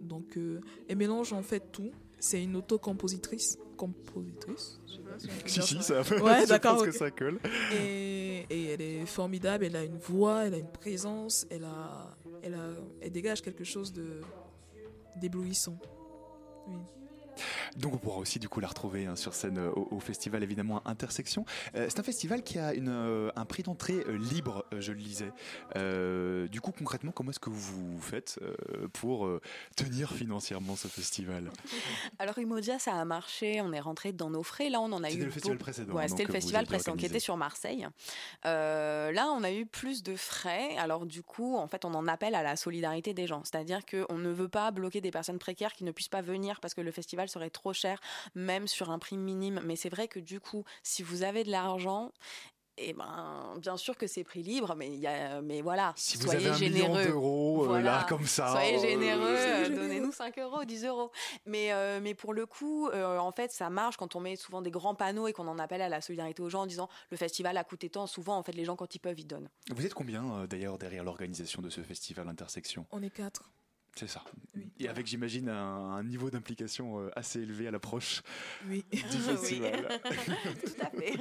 [0.00, 1.90] Donc, euh, elle mélange en fait tout.
[2.24, 3.58] C'est une autocompositrice.
[3.76, 6.00] Compositrice je sais pas si Si, ça.
[6.00, 6.76] Ouais, je d'accord.
[6.76, 6.94] pense que ok.
[6.94, 7.38] ça colle.
[7.74, 9.66] Et, et elle est formidable.
[9.66, 12.70] Elle a une voix, elle a une présence, elle, a, elle, a,
[13.02, 14.22] elle dégage quelque chose de
[15.20, 15.78] d'éblouissant.
[16.66, 16.78] Oui.
[17.76, 20.42] Donc on pourra aussi du coup la retrouver hein, sur scène euh, au, au festival
[20.42, 21.44] évidemment Intersection.
[21.74, 25.32] Euh, c'est un festival qui a une, euh, un prix d'entrée libre, je le lisais.
[26.48, 28.38] Du coup concrètement comment est-ce que vous faites
[28.92, 29.28] pour
[29.76, 31.50] tenir financièrement ce festival?
[32.18, 34.68] Alors Imodia, ça a marché, on est rentré dans nos frais.
[34.68, 35.12] Là, on en a eu.
[35.12, 37.86] C'était le festival précédent, Ouais, c'était le festival précédent qui était sur Marseille.
[38.44, 40.76] Là, on a eu plus de frais.
[40.76, 43.42] Alors du coup, en fait, on en appelle à la solidarité des gens.
[43.44, 46.74] C'est-à-dire qu'on ne veut pas bloquer des personnes précaires qui ne puissent pas venir parce
[46.74, 48.00] que le festival serait trop cher,
[48.34, 49.60] même sur un prix minime.
[49.64, 52.12] Mais c'est vrai que du coup, si vous avez de l'argent,
[52.76, 56.16] eh ben, bien sûr que c'est prix libre, mais il y a, mais voilà, Si
[56.18, 60.38] vous avez un million d'euros, euh, là, comme ça, soyez euh, généreux, euh, donnez-nous 5
[60.38, 61.12] euros, 10 euros.
[61.46, 64.60] Mais, euh, mais pour le coup, euh, en fait, ça marche quand on met souvent
[64.60, 67.16] des grands panneaux et qu'on en appelle à la solidarité aux gens en disant le
[67.16, 68.08] festival a coûté tant.
[68.08, 69.48] Souvent, en fait, les gens, quand ils peuvent, ils donnent.
[69.72, 72.86] Vous êtes combien euh, d'ailleurs derrière l'organisation de ce festival Intersection?
[72.90, 73.50] On est quatre.
[73.96, 74.24] C'est ça.
[74.80, 75.54] Et avec j'imagine un,
[75.92, 78.22] un niveau d'implication euh, assez élevé à l'approche
[78.68, 78.84] Oui.
[78.92, 79.18] du Oui.
[79.20, 80.00] festival.
[80.04, 81.14] Tout à fait.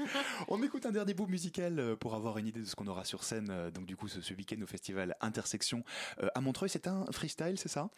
[0.47, 3.05] On écoute un dernier bout musical euh, pour avoir une idée de ce qu'on aura
[3.05, 3.47] sur scène.
[3.51, 5.83] euh, Donc du coup, ce, ce week-end au festival Intersection
[6.23, 7.89] euh, à Montreuil, c'est un freestyle, c'est ça?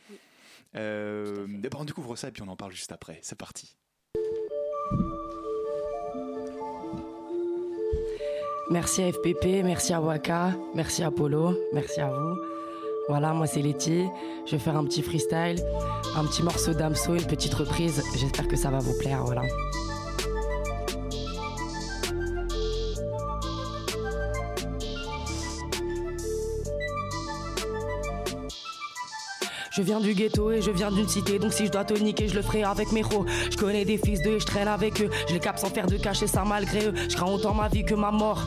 [0.76, 3.19] Euh, eh ben, on découvre ça et puis on en parle juste après.
[3.21, 3.78] C'est parti.
[8.71, 12.36] Merci à FPP, merci à Waka, merci à Polo, merci à vous.
[13.08, 14.06] Voilà, moi c'est Letty.
[14.45, 15.64] Je vais faire un petit freestyle,
[16.16, 18.01] un petit morceau d'Amso, une petite reprise.
[18.16, 19.24] J'espère que ça va vous plaire.
[19.24, 19.43] Voilà.
[29.76, 32.30] Je viens du ghetto et je viens d'une cité, donc si je dois te niquer,
[32.30, 33.26] je le ferai avec mes ros.
[33.51, 35.10] Je connais des fils d'eux et je traîne avec eux.
[35.28, 36.93] Je les capte sans faire de cacher ça malgré eux.
[37.10, 38.41] Je crains autant ma vie que ma mort.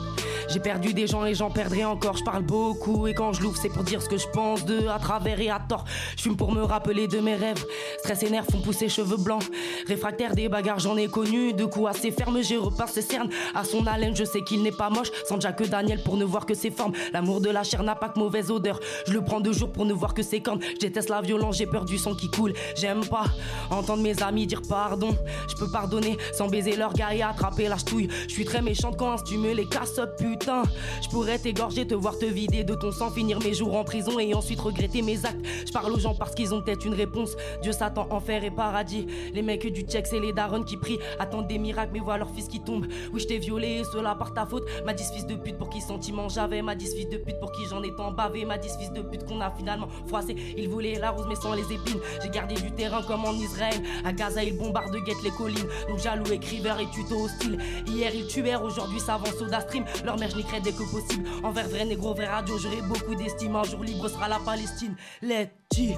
[0.48, 2.16] J'ai perdu des gens et j'en perdrai encore.
[2.16, 4.88] Je parle beaucoup et quand je l'ouvre, c'est pour dire ce que je pense d'eux
[4.88, 5.84] à travers et à tort.
[6.16, 7.64] Je fume pour me rappeler de mes rêves.
[7.98, 9.44] Stress et nerfs font pousser cheveux blancs.
[9.86, 11.52] Réfractaire des bagarres, j'en ai connu.
[11.52, 13.28] De coups assez fermes, j'ai repassé cerne.
[13.54, 15.10] À son haleine, je sais qu'il n'est pas moche.
[15.28, 16.92] Sans que Daniel pour ne voir que ses formes.
[17.12, 18.80] L'amour de la chair n'a pas que mauvaise odeur.
[19.06, 20.60] Je le prends de jour pour ne voir que ses cornes.
[20.80, 22.52] Je la violence, j'ai peur du sang qui coule.
[22.76, 23.24] J'aime pas
[23.70, 25.16] entendre mes amis dire pardon.
[25.48, 28.08] Je peux pardonner sans baiser leur gars et attraper la ch'touille.
[28.28, 30.00] Je suis très méchante quand tu me les casses,
[30.46, 34.18] Je pourrais t'égorger, te voir te vider de ton sang, finir mes jours en prison
[34.18, 35.44] et ensuite regretter mes actes.
[35.66, 37.36] Je parle aux gens parce qu'ils ont peut-être une réponse.
[37.62, 39.06] Dieu, Satan, enfer et paradis.
[39.34, 42.30] Les mecs du check, c'est les darons qui prient, attendent des miracles, mais voient leur
[42.30, 42.86] fils qui tombe.
[43.12, 44.64] Oui, je t'ai violé, cela par ta faute.
[44.84, 46.62] M'a dit ce fils de pute pour qui sentiment j'avais.
[46.62, 48.44] M'a dit ce fils de pute pour qui j'en ai tant bavé.
[48.44, 50.34] M'a dit ce fils de pute qu'on a finalement froissé.
[50.56, 52.00] Il voulait la rose, mais sans les épines.
[52.22, 53.82] J'ai gardé du terrain comme en Israël.
[54.04, 55.68] À Gaza, ils bombardent, guettent les collines.
[55.88, 57.58] Donc jaloux, écriveur et tuto hostile.
[57.86, 59.84] Hier, ils tuèrent, aujourd'hui, s'avance Soda Stream.
[60.04, 61.28] Leur mère, je n'y dès que possible.
[61.42, 63.56] Envers vrai négro, vrai radio, j'aurai beaucoup d'estime.
[63.56, 64.94] Un jour libre sera la Palestine.
[65.22, 65.96] Let's G.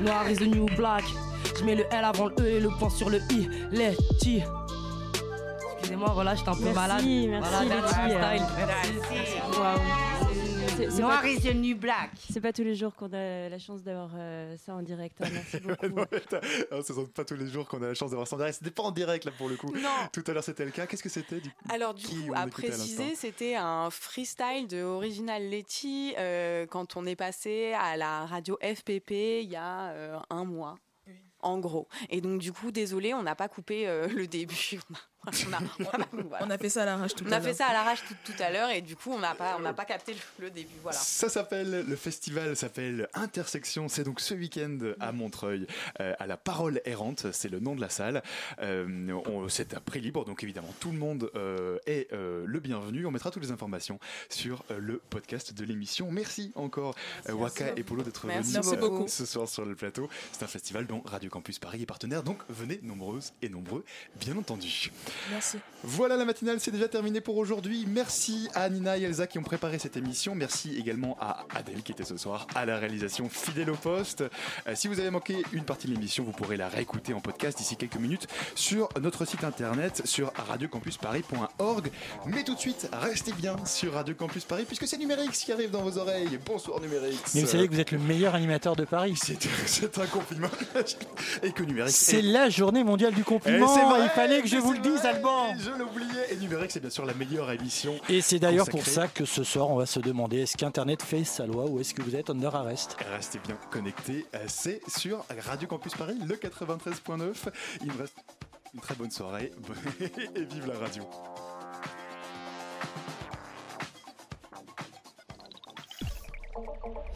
[0.00, 1.04] Noir is the new black.
[1.58, 3.48] Je mets le L avant le E et le point sur le I.
[3.70, 4.42] Let's G.
[5.74, 7.04] Excusez-moi, voilà, j'étais un peu Merci, malade.
[7.04, 7.84] merci, voilà, Letty.
[7.94, 8.46] freestyle.
[9.10, 9.29] Merci.
[11.00, 12.10] Noir is the new black.
[12.30, 15.16] C'est pas tous les jours qu'on a la chance d'avoir euh, ça en direct.
[15.20, 15.28] hein.
[15.32, 16.00] Merci beaucoup.
[16.70, 18.58] ah, ce sont pas tous les jours qu'on a la chance d'avoir ça en direct.
[18.58, 19.72] C'était pas en direct là pour le coup.
[19.74, 19.88] Non.
[20.12, 20.86] Tout à l'heure c'était le cas.
[20.86, 25.42] Qu'est-ce que c'était du coup Alors du coup, à préciser, c'était un freestyle de Original
[25.48, 29.10] Letty euh, quand on est passé à la radio FPP
[29.42, 30.76] il y a euh, un mois.
[31.42, 31.88] En gros.
[32.10, 34.78] Et donc, du coup, désolé, on n'a pas coupé euh, le début.
[35.26, 36.46] On a- on, a, on a- voilà.
[36.46, 37.48] On a fait ça à l'arrache tout On à a l'heure.
[37.48, 39.74] fait ça à l'arrache tout, tout à l'heure et du coup on n'a pas, on
[39.84, 40.68] capté le, le début.
[40.82, 40.96] Voilà.
[40.98, 43.88] Ça s'appelle, le festival s'appelle Intersection.
[43.88, 45.66] C'est donc ce week-end à Montreuil,
[46.00, 47.26] euh, à la Parole Errante.
[47.32, 48.22] C'est le nom de la salle.
[48.60, 52.60] Euh, on- c'est un prix libre, donc évidemment tout le monde euh, est euh, le
[52.60, 53.04] bienvenu.
[53.06, 53.98] On mettra toutes les informations
[54.28, 56.10] sur euh, le podcast de l'émission.
[56.10, 56.94] Merci encore
[57.28, 57.80] Waka Merci.
[57.80, 59.06] et Polo d'être Merci venus beaucoup.
[59.08, 60.08] ce soir sur le plateau.
[60.32, 63.84] C'est un festival dont Radio Campus Paris est partenaire, donc venez nombreuses et nombreux,
[64.20, 64.90] bien entendu.
[65.30, 65.58] Merci.
[65.82, 67.86] Voilà, la matinale, c'est déjà terminé pour aujourd'hui.
[67.88, 70.34] Merci à Nina et Elsa qui ont préparé cette émission.
[70.34, 74.22] Merci également à Adèle qui était ce soir à la réalisation fidèle au poste.
[74.66, 77.56] Euh, si vous avez manqué une partie de l'émission, vous pourrez la réécouter en podcast
[77.56, 81.90] d'ici quelques minutes sur notre site internet sur radiocampusparis.org.
[82.26, 85.70] Mais tout de suite, restez bien sur Radio Campus Paris puisque c'est Numérix qui arrive
[85.70, 86.38] dans vos oreilles.
[86.44, 87.34] Bonsoir Numérix.
[87.34, 89.18] Mais vous savez que vous êtes le meilleur animateur de Paris.
[89.66, 90.48] C'est un compliment.
[91.42, 93.74] et que Numérix C'est est- la journée mondiale du Eh, compliment.
[93.74, 96.32] c'est vrai, Il fallait que je vous le dise, je l'oubliais.
[96.32, 97.94] Et Numérique, c'est bien sûr la meilleure émission.
[98.08, 101.24] Et c'est d'ailleurs pour ça que ce soir, on va se demander est-ce qu'Internet fait
[101.24, 102.96] sa loi ou est-ce que vous êtes under arrest?
[103.10, 104.26] Restez bien connectés.
[104.34, 107.32] Euh, c'est sur Radio Campus Paris, le 93.9.
[107.82, 108.14] Il me reste
[108.74, 109.52] une très bonne soirée
[110.00, 111.04] et vive la radio.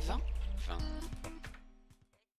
[0.06, 0.20] Vingt.
[0.68, 0.78] 20.